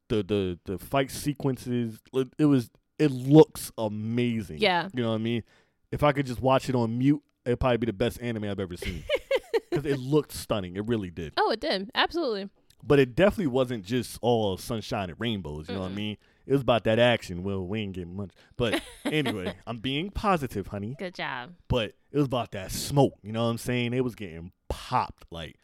[0.09, 1.99] the the the fight sequences.
[2.13, 4.59] It, it was it looks amazing.
[4.59, 4.89] Yeah.
[4.95, 5.43] You know what I mean?
[5.91, 8.61] If I could just watch it on mute, it'd probably be the best anime I've
[8.61, 9.03] ever seen.
[9.71, 10.77] Because it looked stunning.
[10.77, 11.33] It really did.
[11.37, 11.91] Oh, it did.
[11.97, 12.49] Absolutely.
[12.87, 15.69] But it definitely wasn't just all sunshine and rainbows.
[15.69, 16.17] You know what I mean?
[16.47, 17.43] It was about that action.
[17.43, 18.31] Well, we ain't getting much.
[18.59, 20.95] But anyway, I'm being positive, honey.
[20.99, 21.55] Good job.
[21.69, 23.15] But it was about that smoke.
[23.23, 23.95] You know what I'm saying?
[23.95, 25.57] It was getting popped like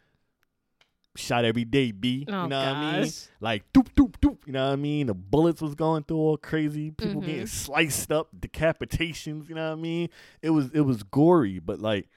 [1.15, 2.25] shot every day, B.
[2.27, 3.03] Oh you know what I mean?
[3.03, 3.25] gosh.
[3.39, 4.37] Like doop doop doop.
[4.47, 5.07] You know what I mean?
[5.07, 6.91] The bullets was going through all crazy.
[6.91, 7.25] People Mhm.
[7.25, 9.49] getting sliced up, decapitations.
[9.49, 10.09] You know what I mean?
[10.41, 12.07] It was it was gory, but like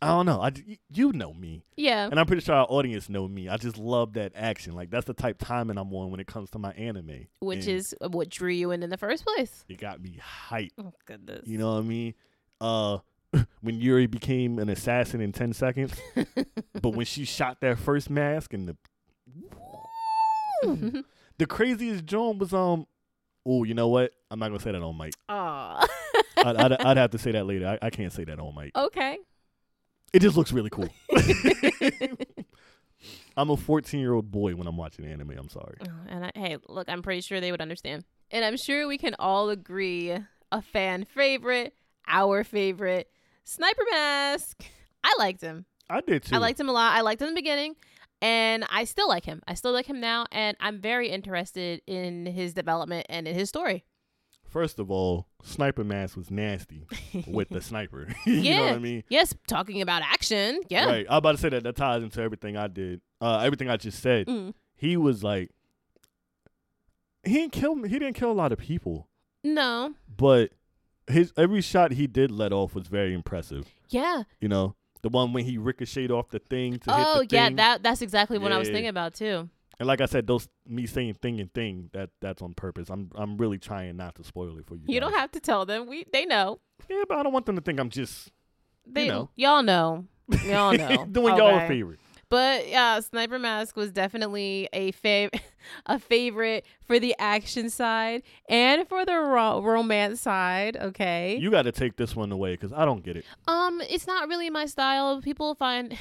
[0.00, 0.40] I don't know.
[0.40, 0.52] I
[0.90, 2.06] you know me, Yeah.
[2.10, 3.48] and I'm pretty sure our audience know me.
[3.48, 4.74] I just love that action.
[4.74, 7.68] Like that's the type timing I'm on when it comes to my anime, Which And
[7.68, 9.64] is what drew you in in the first place.
[9.68, 10.18] it got me
[10.48, 10.70] hyped.
[10.78, 11.46] Oh goodness.
[11.48, 12.14] You know what I mean?
[12.60, 12.98] Uh,
[13.60, 15.92] when Yuri became an assassin in ten seconds,
[16.80, 18.76] but when she shot that first mask and the
[21.38, 22.86] the craziest joint was um.
[23.50, 24.12] Oh, you know what?
[24.30, 25.14] I'm not gonna say that on mic.
[25.30, 25.86] Aw.
[26.36, 27.66] I'd, I'd, I'd have to say that later.
[27.82, 28.76] I, I can't say that on mic.
[28.76, 29.18] okay.
[30.12, 30.88] It just looks really cool.
[33.36, 35.32] I'm a 14 year old boy when I'm watching anime.
[35.38, 35.76] I'm sorry.
[35.80, 38.04] Oh, and I, hey, look, I'm pretty sure they would understand.
[38.30, 40.16] And I'm sure we can all agree
[40.50, 41.74] a fan favorite,
[42.06, 43.08] our favorite,
[43.44, 44.64] Sniper Mask.
[45.04, 45.66] I liked him.
[45.88, 46.34] I did too.
[46.34, 46.94] I liked him a lot.
[46.94, 47.76] I liked him in the beginning,
[48.20, 49.42] and I still like him.
[49.46, 53.48] I still like him now, and I'm very interested in his development and in his
[53.48, 53.84] story.
[54.48, 56.86] First of all, Sniper Mask was nasty
[57.26, 58.08] with the sniper.
[58.26, 58.60] you know Yeah.
[58.66, 59.04] what I mean?
[59.10, 60.60] Yes, talking about action.
[60.70, 60.86] Yeah.
[60.86, 61.06] Right.
[61.08, 63.00] I was about to say that that ties into everything I did.
[63.20, 64.26] Uh, everything I just said.
[64.26, 64.54] Mm.
[64.74, 65.50] He was like,
[67.24, 67.82] he didn't kill.
[67.82, 69.08] He didn't kill a lot of people,
[69.44, 69.94] No.
[70.16, 70.52] but
[71.08, 73.66] his every shot he did let off was very impressive.
[73.90, 74.22] Yeah.
[74.40, 77.46] You know, the one when he ricocheted off the thing to Oh, hit the yeah.
[77.48, 77.56] thing.
[77.56, 79.50] That that's exactly what I was thinking about too.
[79.80, 82.88] And like I said, those me saying thing and thing that that's on purpose.
[82.90, 84.82] I'm I'm really trying not to spoil it for you.
[84.86, 85.86] You don't have to tell them.
[85.86, 86.58] We they know.
[86.88, 88.30] Yeah, but I don't want them to think I'm just
[88.86, 89.30] They know.
[89.36, 90.04] y'all know.
[90.44, 91.06] Y'all know.
[91.06, 91.96] doing y'all a favor.
[92.30, 95.40] But yeah, Sniper Mask was definitely a fav-
[95.86, 100.76] a favorite for the action side and for the ro- romance side.
[100.76, 101.38] Okay.
[101.40, 103.24] You got to take this one away because I don't get it.
[103.46, 105.22] um, it's not really my style.
[105.22, 105.96] People find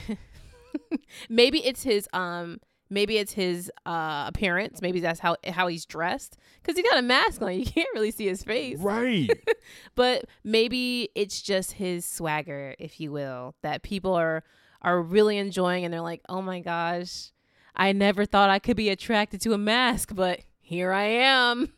[1.29, 2.59] maybe it's his um
[2.89, 4.81] maybe it's his uh appearance.
[4.81, 7.51] Maybe that's how how he's dressed because he got a mask on.
[7.57, 8.79] You can't really see his face.
[8.79, 9.29] Right.
[9.95, 14.43] but maybe it's just his swagger, if you will, that people are
[14.81, 17.31] are really enjoying and they're like, "Oh my gosh,
[17.75, 21.73] I never thought I could be attracted to a mask, but here I am."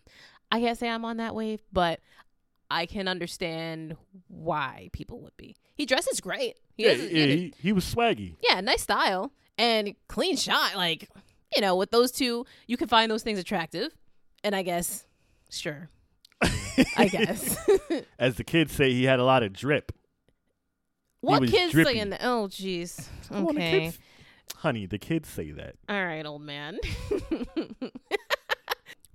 [0.51, 1.99] I can't say I'm on that wave, but
[2.72, 3.95] I can understand
[4.28, 5.55] why people would be.
[5.76, 6.57] He dresses great.
[6.76, 8.36] He yeah, yeah, he, he was swaggy.
[8.41, 10.76] yeah, nice style and clean shot.
[10.76, 11.07] Like,
[11.55, 13.91] you know, with those two, you can find those things attractive.
[14.43, 15.05] And I guess,
[15.51, 15.89] sure.
[16.97, 17.57] I guess.
[18.20, 19.91] As the kids say, he had a lot of drip.
[21.22, 21.93] What kids drippy.
[21.95, 22.22] saying that?
[22.24, 23.05] Oh, jeez.
[23.28, 23.80] Come on, the Okay.
[23.82, 23.99] kids-
[24.55, 25.76] honey, the kids say that.
[25.89, 26.80] All right, old man.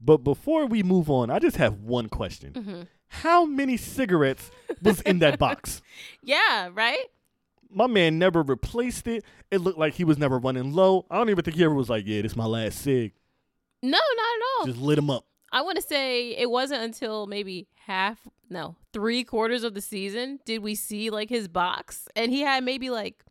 [0.01, 2.53] But before we move on, I just have one question.
[2.53, 4.51] hmm How many cigarettes
[4.83, 5.81] was in that box?
[6.23, 7.07] Yeah, right?
[7.75, 9.25] My man never replaced it.
[9.51, 11.07] It looked like he was never running low.
[11.11, 13.13] I don't even think he ever was like, "Yeah, this is my last cig."
[13.83, 14.67] No, not at all.
[14.67, 15.27] Just lit him up.
[15.53, 20.41] I want to say it wasn't until maybe half, no, three quarters of the season
[20.45, 23.25] did we see like his box, and he had maybe like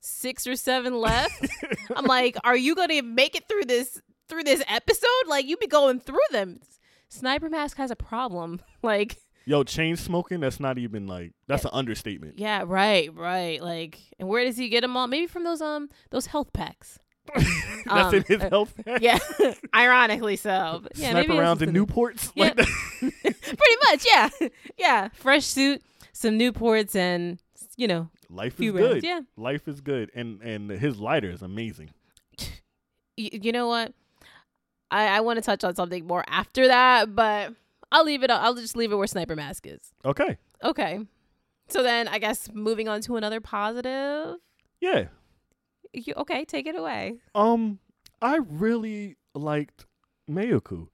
[0.00, 1.46] six or seven left.
[1.94, 5.26] I'm like, are you gonna make it through this through this episode?
[5.26, 6.60] Like you be going through them.
[7.08, 8.60] Sniper Mask has a problem.
[8.82, 9.16] Like,
[9.46, 10.40] Yo, chain smoking.
[10.40, 12.38] That's not even like that's an understatement.
[12.38, 13.62] yeah, right, right.
[13.62, 15.06] Like, and where does he get them all?
[15.06, 16.98] Maybe from those um those health packs.
[17.34, 18.74] that's Um, in his uh, health.
[18.84, 19.00] pack?
[19.02, 19.18] Yeah,
[19.74, 20.80] ironically so.
[20.82, 22.30] But yeah, rounds it's and Newports.
[22.34, 22.52] Yeah.
[22.56, 22.56] Like.
[22.56, 24.28] Pretty much, yeah,
[24.78, 25.08] yeah.
[25.14, 25.82] Fresh suit,
[26.12, 27.38] some Newports, and
[27.76, 28.90] you know, Life is good.
[28.92, 29.04] rounds.
[29.04, 29.20] Yeah.
[29.36, 31.90] Life is good, and and his lighter is amazing.
[33.16, 33.92] Y- you know what?
[34.90, 37.52] I I want to touch on something more after that, but
[37.94, 38.30] I'll leave it.
[38.30, 39.92] I'll just leave it where Sniper Mask is.
[40.04, 40.36] Okay.
[40.64, 40.98] Okay.
[41.68, 44.36] So then, I guess moving on to another positive.
[44.80, 45.06] Yeah.
[45.92, 47.18] You, okay, take it away.
[47.36, 47.78] Um,
[48.20, 49.86] I really liked
[50.28, 50.88] Mayuko,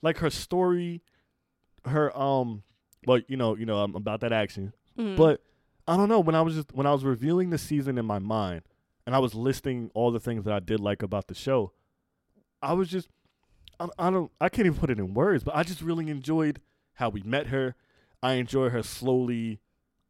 [0.00, 1.02] like her story,
[1.86, 2.62] her um,
[3.04, 5.16] well, you know, you know, um, about that action, Mm.
[5.16, 5.42] but
[5.88, 8.20] I don't know when I was just when I was reviewing the season in my
[8.20, 8.62] mind
[9.06, 11.72] and I was listing all the things that I did like about the show.
[12.62, 13.08] I was just
[13.80, 16.60] I, I don't I can't even put it in words, but I just really enjoyed
[16.94, 17.74] how we met her.
[18.22, 19.60] I enjoy her slowly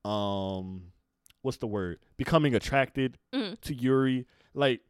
[0.05, 0.93] um
[1.43, 1.99] what's the word?
[2.17, 3.61] Becoming attracted Mm.
[3.63, 4.81] to Yuri, like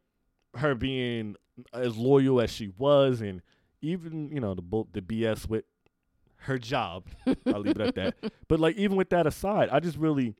[0.55, 1.35] her being
[1.73, 3.41] as loyal as she was and
[3.81, 5.65] even, you know, the the BS with
[6.37, 7.05] her job.
[7.47, 8.15] I'll leave it at that.
[8.47, 10.35] But like even with that aside, I just really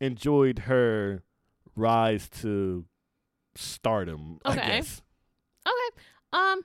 [0.00, 1.22] enjoyed her
[1.76, 2.84] rise to
[3.54, 4.38] stardom.
[4.44, 4.66] I Okay.
[4.78, 5.02] guess.
[5.66, 6.02] Okay.
[6.32, 6.62] Um,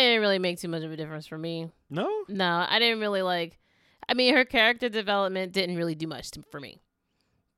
[0.00, 1.70] it didn't really make too much of a difference for me.
[1.90, 3.58] No, No, I didn't really like.
[4.08, 6.80] I mean, her character development didn't really do much to, for me,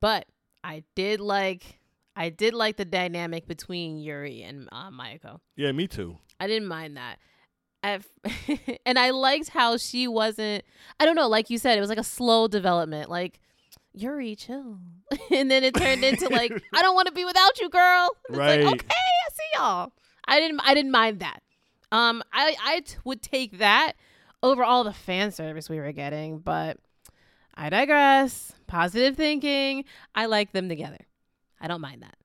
[0.01, 0.25] but
[0.63, 1.79] I did like.
[2.15, 5.39] I did like the dynamic between Yuri and uh, Mayuko.
[5.57, 6.17] yeah, me too.
[6.39, 7.17] I didn't mind that.
[8.85, 10.63] And I liked how she wasn't.
[10.99, 13.09] I don't know, like you said, it was like a slow development.
[13.09, 13.39] Like
[13.93, 14.79] Yuri, chill,
[15.31, 18.09] and then it turned into like, I don't want to be without you, girl.
[18.29, 18.59] And Right.
[18.59, 19.91] It's like, okay, I see y'all.
[20.27, 20.59] I didn't.
[20.63, 21.41] I didn't mind that.
[21.95, 23.93] Um, I I t- would take that
[24.43, 26.77] over all the fan service we were getting, but
[27.55, 28.53] I digress.
[28.67, 29.85] Positive thinking.
[30.13, 31.05] I like them together.
[31.61, 32.15] I don't mind that.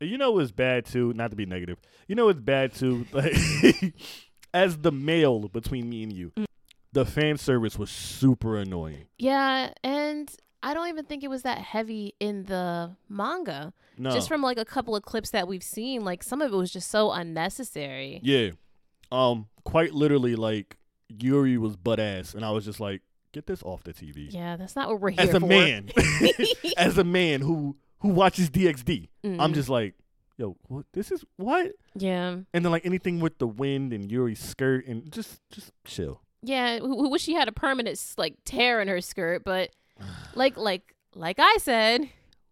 [0.00, 1.12] You know it's bad too.
[1.14, 1.78] Not to be negative.
[2.06, 3.04] You know it's bad too.
[3.12, 3.34] Like
[4.54, 6.46] as the male between me and you, Mm.
[6.92, 9.04] the fan service was super annoying.
[9.18, 10.30] Yeah, and
[10.62, 13.72] I don't even think it was that heavy in the manga.
[13.98, 16.56] No, Just from like a couple of clips that we've seen, like some of it
[16.56, 18.20] was just so unnecessary.
[18.22, 18.50] yeah,
[19.12, 20.76] um, quite literally like
[21.08, 23.02] Yuri was butt ass, and I was just like,
[23.32, 24.32] get this off the TV.
[24.32, 25.46] Yeah, that's not what we're here as a for.
[25.46, 25.90] man,
[26.76, 29.54] as a man who who watches DxD, I'm Mm.
[29.54, 29.94] just like,
[30.36, 30.86] yo, what?
[30.92, 31.72] This is what?
[31.94, 36.20] yeah, And then like anything with the wind and Yuri's skirt and just just chill.
[36.42, 36.78] yeah.
[36.78, 39.70] Who wish she had a permanent like tear in her skirt, but
[40.34, 42.08] like like like I said,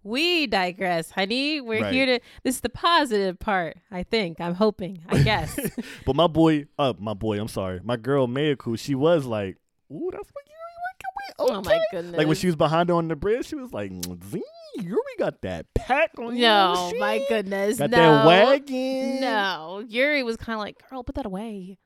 [0.07, 1.61] we digress, honey.
[1.61, 1.93] We're Right.
[1.93, 2.21] here to.
[2.45, 3.77] This is the positive part.
[3.91, 4.41] I think.
[4.41, 5.03] I'm hoping.
[5.09, 5.59] I guess.
[6.07, 9.57] but my boy, uh, my boy, I'm sorry, my girl Mayuko, she was like,
[9.91, 12.17] ooh, that's what Yuri working with." Oh my goodness.
[12.17, 13.91] Like when she was behind her on the bridge, she was like,
[14.31, 14.43] "Zing,
[14.77, 16.43] Yuri got that pack on you.
[16.43, 17.79] No, my goodness.
[17.79, 17.97] Got no.
[17.99, 19.21] that wagon.
[19.21, 21.79] No, Yuri was kind of like, girl, put that away.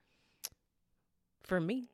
[1.42, 1.88] For me.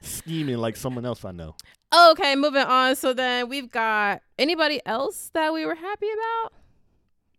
[0.00, 1.54] Scheming like someone else I know.
[1.94, 2.96] Okay, moving on.
[2.96, 6.52] So then we've got anybody else that we were happy about?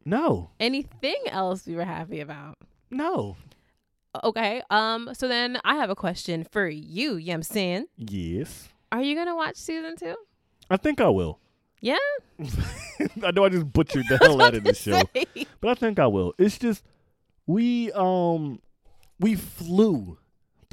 [0.05, 2.55] No, Anything else we were happy about?
[2.91, 3.37] no.
[4.23, 4.61] Okay.
[4.69, 5.09] Um.
[5.13, 7.87] So then I have a question for you, Yem Sin.
[7.97, 8.69] Yes.
[8.91, 10.15] Are you gonna watch season two?
[10.69, 11.39] I think I will.
[11.81, 11.97] Yeah.
[13.23, 15.01] I know I just butchered the hell out of this show.
[15.61, 16.35] But I think I will.
[16.37, 16.83] It's just
[17.47, 18.59] we um
[19.19, 20.19] we flew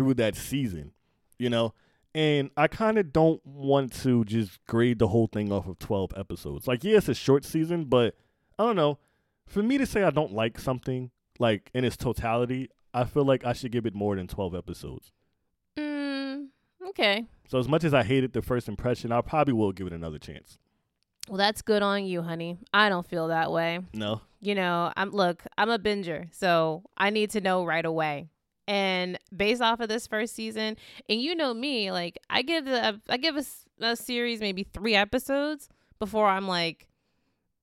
[0.01, 0.93] through that season,
[1.39, 1.75] you know,
[2.15, 6.15] and I kind of don't want to just grade the whole thing off of 12
[6.17, 6.67] episodes.
[6.67, 8.17] Like, yeah, it's a short season, but
[8.59, 8.99] I don't know.
[9.47, 13.45] For me to say I don't like something like in its totality, I feel like
[13.45, 15.13] I should give it more than 12 episodes.
[15.77, 16.47] Mm,
[16.89, 17.27] okay.
[17.47, 20.19] So as much as I hated the first impression, I probably will give it another
[20.19, 20.57] chance.
[21.29, 22.57] Well, that's good on you, honey.
[22.73, 23.81] I don't feel that way.
[23.93, 24.23] No.
[24.41, 28.31] you know, I'm look, I'm a binger, so I need to know right away.
[28.71, 30.77] And based off of this first season,
[31.09, 33.37] and you know me, like I give the I give
[33.81, 35.69] a series maybe three episodes
[35.99, 36.87] before I'm like,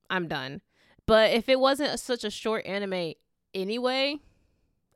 [0.10, 0.60] I'm done.
[1.06, 3.14] But if it wasn't a, such a short anime
[3.54, 4.18] anyway,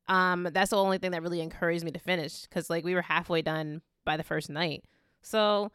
[0.09, 3.03] um, that's the only thing that really encouraged me to finish because like we were
[3.03, 4.84] halfway done by the first night.
[5.22, 5.72] So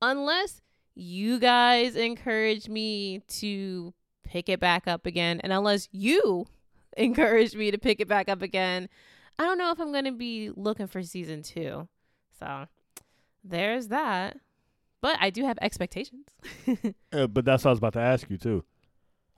[0.00, 0.60] unless
[0.94, 5.40] you guys encourage me to pick it back up again.
[5.42, 6.46] And unless you
[6.96, 8.88] encourage me to pick it back up again,
[9.38, 11.88] I don't know if I'm going to be looking for season two.
[12.38, 12.66] So
[13.42, 14.36] there's that.
[15.00, 16.26] But I do have expectations.
[17.12, 18.64] Uh, but that's what I was about to ask you too.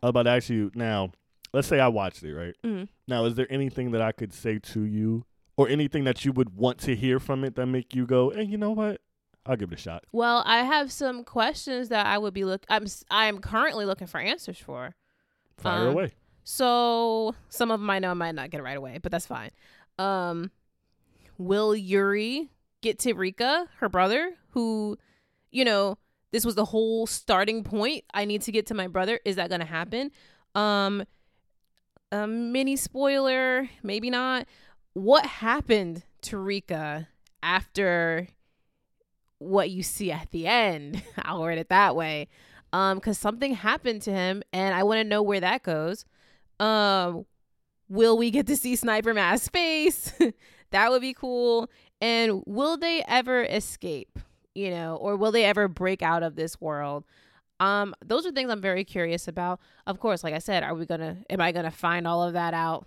[0.03, 1.11] I was about to ask you now.
[1.53, 2.55] Let's say I watched it, right?
[2.65, 2.89] Mhm.
[3.09, 5.25] Now, is there anything that I could say to you,
[5.59, 8.45] or anything that you would want to hear from it that make you go, "Hey,
[8.45, 9.01] you know what?
[9.45, 12.65] I'll give it a shot." Well, I have some questions that I would be look.
[12.71, 14.95] I'm I'm currently looking for answers for.
[15.59, 16.13] Fire Um, away.
[16.45, 19.27] So some of them I know I might not get it right away, but that's
[19.27, 19.51] fine.
[19.99, 20.51] Um,
[21.39, 22.51] will Yuri
[22.83, 24.99] get to Rika, her brother, who,
[25.51, 25.99] you know,
[26.33, 28.05] this was the whole starting point.
[28.13, 29.21] I need to get to my brother.
[29.25, 30.11] Is that gonna happen?
[30.55, 31.05] Um,
[32.13, 34.47] a mini spoiler, maybe not.
[34.93, 37.09] What happened to Rika
[37.43, 38.29] after
[39.39, 41.03] what you see at the end?
[41.19, 42.29] I'll word it that way.
[42.73, 46.05] Um, because something happened to him, and I want to know where that goes.
[46.59, 47.27] Um,
[47.89, 50.13] will we get to see Sniper Mass face?
[50.71, 51.71] that would be cool.
[52.01, 54.19] And will they ever escape?
[54.57, 57.05] you know, or will they ever break out of this world?
[57.61, 59.61] Um, those are things I'm very curious about.
[59.87, 62.55] Of course, like I said, are we gonna am I gonna find all of that
[62.55, 62.87] out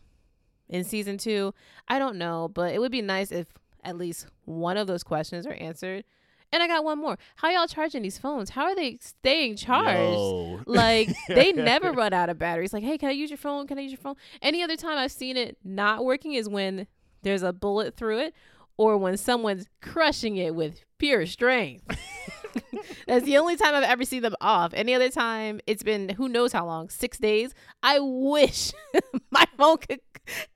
[0.68, 1.54] in season two?
[1.88, 3.48] I don't know, but it would be nice if
[3.84, 6.06] at least one of those questions are answered.
[6.52, 7.18] And I got one more.
[7.36, 8.50] How y'all charging these phones?
[8.50, 10.00] How are they staying charged?
[10.00, 10.62] Yo.
[10.66, 12.74] Like they never run out of batteries.
[12.74, 13.68] Like, hey, can I use your phone?
[13.68, 14.16] Can I use your phone?
[14.42, 16.88] Any other time I've seen it not working is when
[17.22, 18.34] there's a bullet through it
[18.78, 21.86] or when someone's crushing it with pure strength.
[23.08, 24.74] That's the only time I've ever seen them off.
[24.74, 27.54] Any other time, it's been who knows how long, six days.
[27.84, 28.72] I wish
[29.32, 30.00] my phone could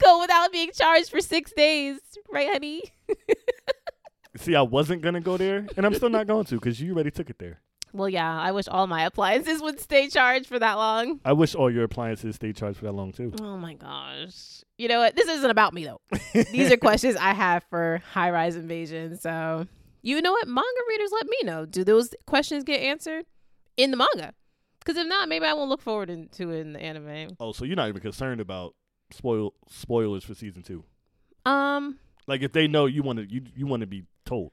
[0.01, 1.99] go without being charged for six days,
[2.31, 2.83] right, honey?
[4.35, 7.11] See, I wasn't gonna go there, and I'm still not going to because you already
[7.11, 7.61] took it there.
[7.95, 11.19] Well, yeah, I wish all my appliances would stay charged for that long.
[11.23, 13.31] I wish all your appliances stay charged for that long too.
[13.39, 14.63] Oh my gosh.
[14.79, 15.15] You know what?
[15.15, 16.01] This isn't about me though.
[16.51, 19.19] These are questions I have for high rise invasion.
[19.19, 19.67] So,
[20.01, 20.47] you know what?
[20.47, 21.67] Manga readers let me know.
[21.67, 23.25] Do those questions get answered
[23.77, 24.33] in the manga?
[24.79, 27.37] Because if not, maybe I won't look forward in- to it in the anime.
[27.39, 28.73] Oh, so you're not even concerned about
[29.11, 30.83] spoil spoilers for season two?
[31.45, 34.51] Um, Like if they know you want to, you you want to be told.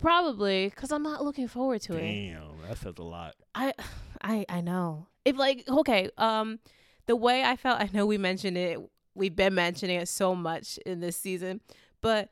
[0.00, 2.00] probably because I'm not looking forward to it.
[2.00, 3.34] Damn, that says a lot.
[3.54, 3.72] I,
[4.22, 5.08] I, I know.
[5.24, 6.58] If like okay, um,
[7.06, 8.78] the way I felt, I know we mentioned it.
[9.14, 11.60] We've been mentioning it so much in this season,
[12.00, 12.30] but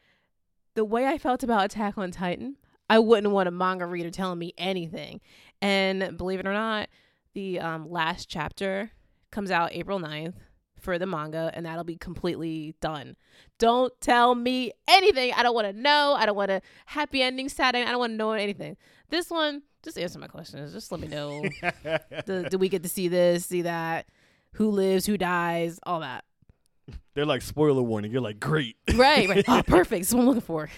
[0.75, 2.57] the way I felt about Attack on Titan,
[2.91, 5.21] I wouldn't want a manga reader telling me anything.
[5.61, 6.89] And believe it or not,
[7.35, 8.91] the um last chapter
[9.31, 10.35] comes out April 9th
[10.83, 13.17] for the manga and that'll be completely done.
[13.59, 15.33] Don't tell me anything.
[15.35, 16.15] I don't want to know.
[16.19, 17.89] I don't want a happy ending, sad ending.
[17.89, 18.77] I don't want to know anything.
[19.09, 20.73] This one, just answer my questions.
[20.73, 21.45] Just let me know.
[22.27, 24.07] do, do we get to see this, see that?
[24.55, 26.25] Who lives, who dies, all that.
[27.15, 28.11] They're like spoiler warning.
[28.11, 28.77] You're like great.
[28.95, 29.45] Right, right.
[29.49, 30.03] Oh, perfect.
[30.03, 30.69] That's what I'm looking for.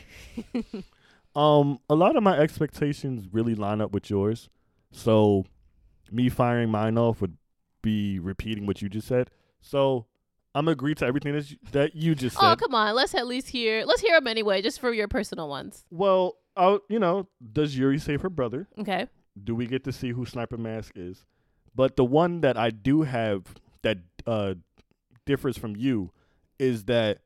[1.36, 4.48] Um, a lot of my expectations really line up with yours.
[4.92, 5.44] So,
[6.12, 7.36] me firing mine off would
[7.82, 9.30] be repeating what you just said.
[9.64, 10.06] So,
[10.54, 12.52] I'm agree to everything that you, that you just said.
[12.52, 12.94] Oh, come on.
[12.94, 13.84] Let's at least hear.
[13.84, 15.84] Let's hear them anyway, just for your personal ones.
[15.90, 16.36] well,
[16.88, 18.68] you know, does Yuri save her brother?
[18.78, 19.08] Okay.
[19.42, 21.24] Do we get to see who Sniper Mask is?
[21.74, 24.54] But the one that I do have that uh
[25.26, 26.12] differs from you
[26.60, 27.18] is that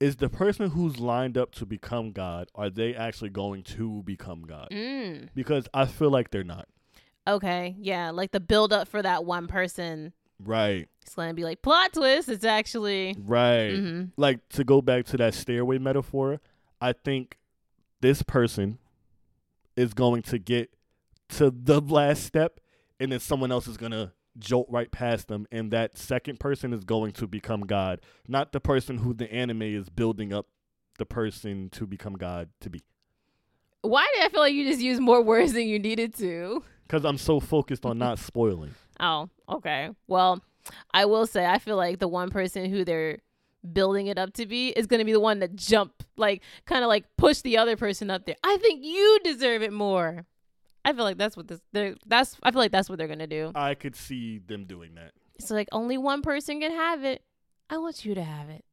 [0.00, 4.42] is the person who's lined up to become God, are they actually going to become
[4.42, 4.68] God?
[4.72, 5.28] Mm.
[5.34, 6.66] Because I feel like they're not.
[7.28, 7.76] Okay.
[7.78, 8.10] Yeah.
[8.10, 10.12] Like the build up for that one person.
[10.42, 10.88] Right.
[11.14, 12.28] To be like plot twist.
[12.28, 13.16] It's actually.
[13.18, 13.74] Right.
[13.74, 16.40] hmm Like to go back to that stairway metaphor,
[16.80, 17.38] I think
[18.00, 18.78] this person
[19.76, 20.70] is going to get
[21.30, 22.60] to the last step
[23.00, 26.72] and then someone else is going to jolt right past them and that second person
[26.72, 30.46] is going to become God, not the person who the anime is building up
[30.98, 32.82] the person to become God to be.
[33.82, 36.62] Why did I feel like you just used more words than you needed to?
[36.88, 38.74] Cuz I'm so focused on not spoiling.
[39.00, 39.90] Oh, okay.
[40.08, 40.42] Well,
[40.92, 43.18] I will say I feel like the one person who they're
[43.72, 46.84] building it up to be is going to be the one that jump like kind
[46.84, 48.36] of like push the other person up there.
[48.42, 50.26] I think you deserve it more.
[50.84, 53.18] I feel like that's what this they're that's I feel like that's what they're going
[53.18, 53.52] to do.
[53.54, 55.12] I could see them doing that.
[55.38, 57.22] It's like only one person can have it.
[57.70, 58.64] I want you to have it.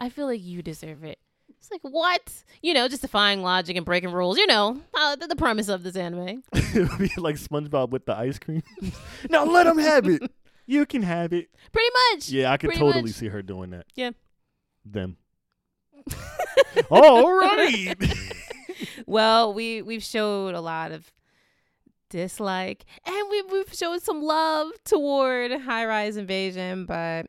[0.00, 1.18] I feel like you deserve it.
[1.64, 2.32] It's like what?
[2.62, 4.38] You know, just defying logic and breaking rules.
[4.38, 6.42] You know, uh, the, the premise of this anime.
[6.52, 8.62] it would be like SpongeBob with the ice cream.
[9.30, 10.22] now let him have it.
[10.66, 11.48] You can have it.
[11.72, 12.28] Pretty much.
[12.30, 13.12] Yeah, I could Pretty totally much.
[13.12, 13.86] see her doing that.
[13.94, 14.10] Yeah.
[14.84, 15.16] Them.
[16.90, 17.94] All right.
[19.06, 21.12] well, we we've showed a lot of
[22.10, 26.84] dislike, and we we've showed some love toward High Rise Invasion.
[26.86, 27.26] But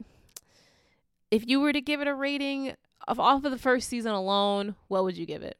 [1.31, 2.73] if you were to give it a rating
[3.07, 5.57] of off of the first season alone, what would you give it?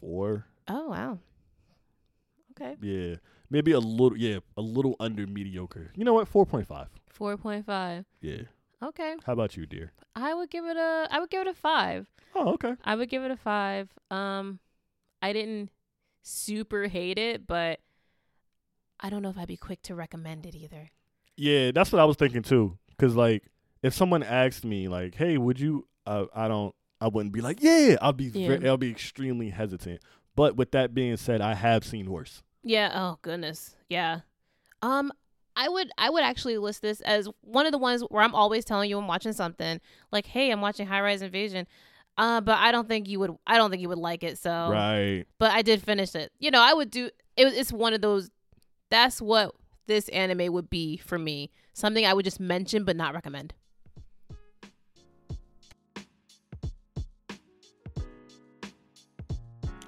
[0.00, 0.46] Four.
[0.68, 1.18] Oh wow.
[2.52, 3.16] Okay, Yeah.
[3.54, 4.18] Maybe a little.
[4.18, 5.92] Yeah, a little under mediocre.
[5.94, 6.26] You know what?
[6.26, 6.88] Four point five.
[7.08, 8.04] four point five.
[8.20, 8.42] Yeah.
[8.82, 9.92] Okay, How about you, dear?
[10.16, 12.06] I would give it a I would give it a five.
[12.34, 12.74] Oh, okay.
[12.84, 13.88] I would give it a five.
[14.10, 14.58] Um,
[15.22, 15.70] I didn't
[16.22, 17.78] super hate it, but
[18.98, 20.90] I don't know if I'd be quick to recommend it either.
[21.36, 22.76] Yeah, that's what I was thinking too.
[22.98, 23.44] Cause like,
[23.82, 26.74] if someone asked me like, "Hey, would you?" Uh, I don't.
[27.00, 28.24] I wouldn't be like, "Yeah." I'll be.
[28.24, 28.58] Yeah.
[28.64, 30.00] I'll be extremely hesitant.
[30.34, 32.42] But with that being said, I have seen worse.
[32.64, 32.90] Yeah.
[32.94, 33.76] Oh goodness.
[33.88, 34.20] Yeah.
[34.82, 35.12] Um,
[35.56, 38.64] I would I would actually list this as one of the ones where I'm always
[38.64, 41.66] telling you I'm watching something like, hey, I'm watching High Rise Invasion.
[42.16, 43.32] Uh, but I don't think you would.
[43.46, 44.38] I don't think you would like it.
[44.38, 45.24] So, Right.
[45.38, 46.30] but I did finish it.
[46.38, 47.06] You know, I would do.
[47.36, 48.30] It, it's one of those.
[48.90, 49.52] That's what
[49.86, 51.50] this anime would be for me.
[51.72, 53.52] Something I would just mention but not recommend.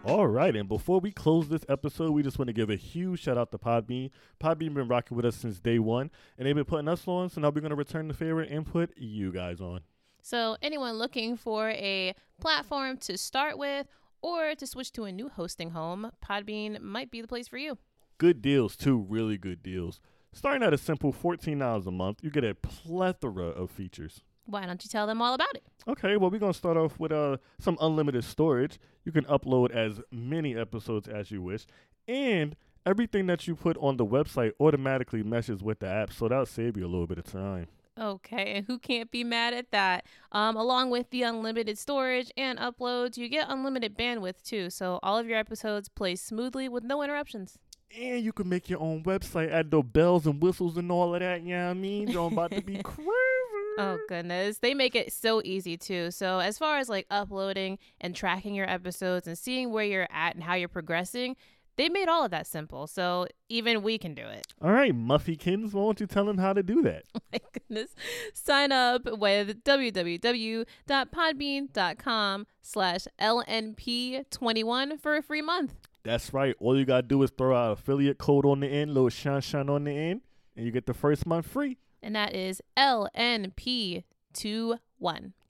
[0.06, 3.20] All right, and before we close this episode, we just want to give a huge
[3.22, 4.10] shout out to Podbean.
[4.40, 7.28] Podbean been rocking with us since day one, and they've been putting us on.
[7.28, 9.80] So now we're gonna return the favor and put you guys on.
[10.22, 13.88] So, anyone looking for a platform to start with
[14.22, 17.76] or to switch to a new hosting home, Podbean might be the place for you.
[18.18, 20.00] Good deals too, really good deals.
[20.32, 24.22] Starting at a simple fourteen dollars a month, you get a plethora of features.
[24.46, 25.64] Why don't you tell them all about it?
[25.88, 28.78] Okay, well, we're going to start off with uh, some unlimited storage.
[29.04, 31.66] You can upload as many episodes as you wish,
[32.08, 36.46] and everything that you put on the website automatically meshes with the app, so that'll
[36.46, 37.66] save you a little bit of time.
[37.98, 40.04] Okay, and who can't be mad at that?
[40.30, 45.18] Um, along with the unlimited storage and uploads, you get unlimited bandwidth too, so all
[45.18, 47.58] of your episodes play smoothly with no interruptions.
[47.98, 51.20] And you can make your own website, add the bells and whistles and all of
[51.20, 51.42] that.
[51.42, 52.08] You know what I mean?
[52.08, 53.10] You're about to be crazy.
[53.78, 56.10] Oh goodness, they make it so easy too.
[56.10, 60.34] So as far as like uploading and tracking your episodes and seeing where you're at
[60.34, 61.36] and how you're progressing,
[61.76, 62.86] they made all of that simple.
[62.86, 64.46] So even we can do it.
[64.62, 67.02] All right, Muffykins, why don't you tell them how to do that?
[67.14, 67.94] Oh my goodness.
[68.32, 75.74] Sign up with www.podbean.com slash LNP21 for a free month.
[76.02, 76.54] That's right.
[76.60, 79.68] All you gotta do is throw out affiliate code on the end, little shine shine
[79.68, 80.20] on the end,
[80.56, 81.78] and you get the first month free.
[82.06, 84.04] And that is LNP21.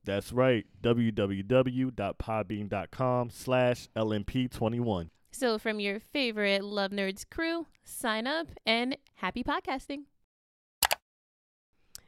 [0.04, 0.64] That's right.
[0.82, 5.10] www.podbean.com slash LNP21.
[5.32, 10.04] So from your favorite Love Nerds crew, sign up and happy podcasting.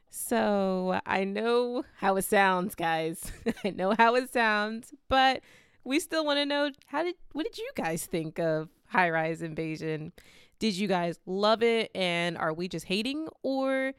[0.09, 3.31] So I know how it sounds, guys.
[3.63, 5.41] I know how it sounds, but
[5.83, 9.43] we still want to know how did what did you guys think of High Rise
[9.43, 10.11] Invasion?
[10.57, 13.93] Did you guys love it and are we just hating or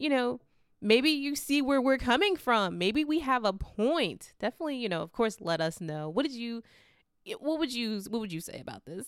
[0.00, 0.40] you know,
[0.80, 2.78] maybe you see where we're coming from.
[2.78, 4.32] Maybe we have a point.
[4.40, 6.08] Definitely, you know, of course let us know.
[6.08, 6.62] What did you
[7.38, 9.06] what would you what would you say about this?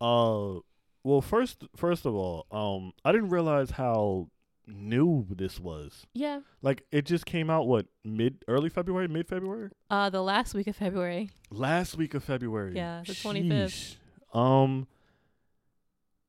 [0.00, 0.60] Uh
[1.02, 4.28] well first first of all, um I didn't realize how
[4.66, 6.06] new this was.
[6.14, 6.40] Yeah.
[6.62, 9.70] Like it just came out what mid early February, mid February?
[9.90, 11.30] Uh the last week of February.
[11.50, 12.76] Last week of February.
[12.76, 13.96] Yeah, the 25th.
[14.32, 14.86] Um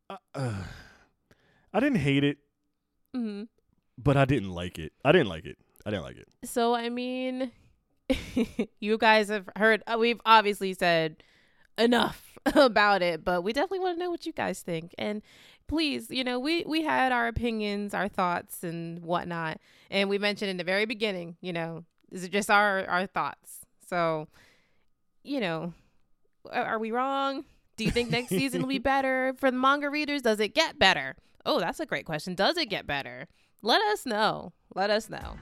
[0.09, 0.63] I, uh,
[1.73, 2.37] I didn't hate it,
[3.13, 3.43] hmm
[3.97, 4.93] but I didn't like it.
[5.03, 5.57] I didn't like it.
[5.85, 6.27] I didn't like it.
[6.43, 7.51] So I mean,
[8.79, 9.83] you guys have heard.
[9.87, 11.23] Uh, we've obviously said
[11.77, 14.93] enough about it, but we definitely want to know what you guys think.
[14.97, 15.21] And
[15.67, 20.51] please, you know, we we had our opinions, our thoughts, and whatnot, and we mentioned
[20.51, 21.37] in the very beginning.
[21.41, 23.59] You know, these are just our our thoughts.
[23.87, 24.27] So,
[25.23, 25.73] you know,
[26.51, 27.45] are we wrong?
[27.75, 30.21] Do you think next season will be better for the manga readers?
[30.21, 31.15] Does it get better?
[31.45, 32.35] Oh, that's a great question.
[32.35, 33.27] Does it get better?
[33.63, 34.51] Let us know.
[34.75, 35.37] Let us know.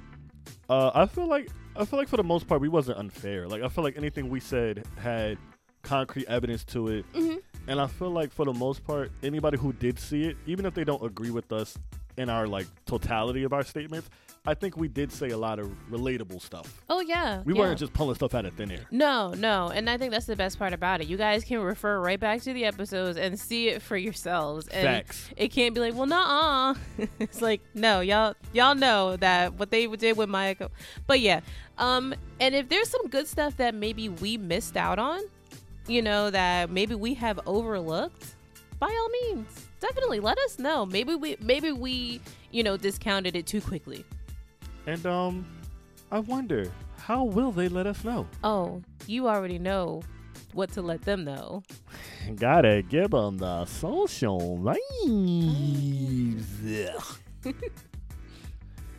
[0.70, 3.48] Uh, I feel like I feel like for the most part we wasn't unfair.
[3.48, 5.38] Like I feel like anything we said had
[5.82, 7.36] concrete evidence to it, hmm
[7.68, 10.74] and I feel like for the most part anybody who did see it, even if
[10.74, 11.78] they don't agree with us
[12.18, 14.10] in our like totality of our statements,
[14.44, 16.84] I think we did say a lot of relatable stuff.
[16.90, 17.44] Oh yeah.
[17.46, 17.60] We yeah.
[17.60, 18.88] weren't just pulling stuff out of thin air.
[18.90, 19.68] No, no.
[19.68, 21.08] And I think that's the best part about it.
[21.08, 24.68] You guys can refer right back to the episodes and see it for yourselves.
[24.70, 25.30] And Facts.
[25.38, 26.74] it can't be like, well, nah.
[27.20, 30.56] it's like, no, y'all, y'all know that what they did with Maya.
[31.06, 31.42] But yeah,
[31.78, 35.22] um, and if there's some good stuff that maybe we missed out on,
[35.88, 38.34] you know, that maybe we have overlooked,
[38.80, 40.84] by all means, definitely let us know.
[40.84, 44.04] Maybe we, maybe we, you know, discounted it too quickly.
[44.88, 45.46] And um,
[46.12, 48.28] I wonder how will they let us know?
[48.44, 50.02] Oh, you already know
[50.54, 51.64] what to let them know.
[52.36, 54.78] Gotta give them the social vibes.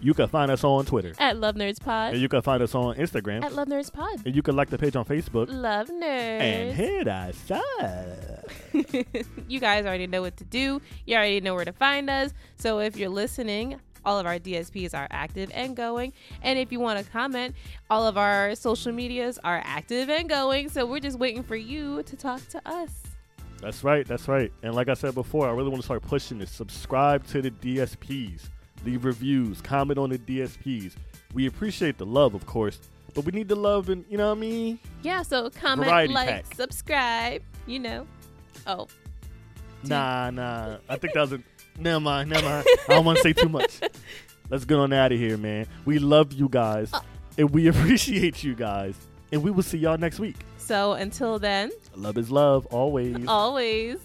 [0.00, 2.12] you can find us on Twitter, At Love Nerds Pod.
[2.14, 4.22] and you can find us on Instagram, At Love Nerds Pod.
[4.24, 5.46] and you can like the page on Facebook.
[5.48, 6.02] Love Nerds.
[6.40, 8.50] And hit us up.
[9.48, 10.80] you guys already know what to do.
[11.06, 12.32] You already know where to find us.
[12.56, 16.12] So if you're listening, all of our DSPs are active and going.
[16.42, 17.54] And if you want to comment,
[17.90, 20.68] all of our social medias are active and going.
[20.68, 22.90] So we're just waiting for you to talk to us.
[23.60, 24.06] That's right.
[24.06, 24.52] That's right.
[24.62, 26.50] And like I said before, I really want to start pushing this.
[26.50, 28.48] Subscribe to the DSPs.
[28.84, 29.60] Leave reviews.
[29.60, 30.94] Comment on the DSPs.
[31.34, 32.80] We appreciate the love, of course,
[33.14, 34.78] but we need the love, and you know what I mean.
[35.02, 36.54] Yeah, so comment, Variety like, pack.
[36.54, 38.06] subscribe, you know.
[38.66, 38.88] Oh,
[39.84, 40.76] Nah, nah.
[40.88, 41.40] I think that was a.
[41.78, 42.30] Never mind.
[42.30, 42.66] Never mind.
[42.88, 43.80] I don't want to say too much.
[44.50, 45.66] Let's get on out of here, man.
[45.84, 47.00] We love you guys, Uh.
[47.38, 48.94] and we appreciate you guys,
[49.32, 50.36] and we will see y'all next week.
[50.58, 53.26] so until then, Love is love, always.
[53.26, 53.98] always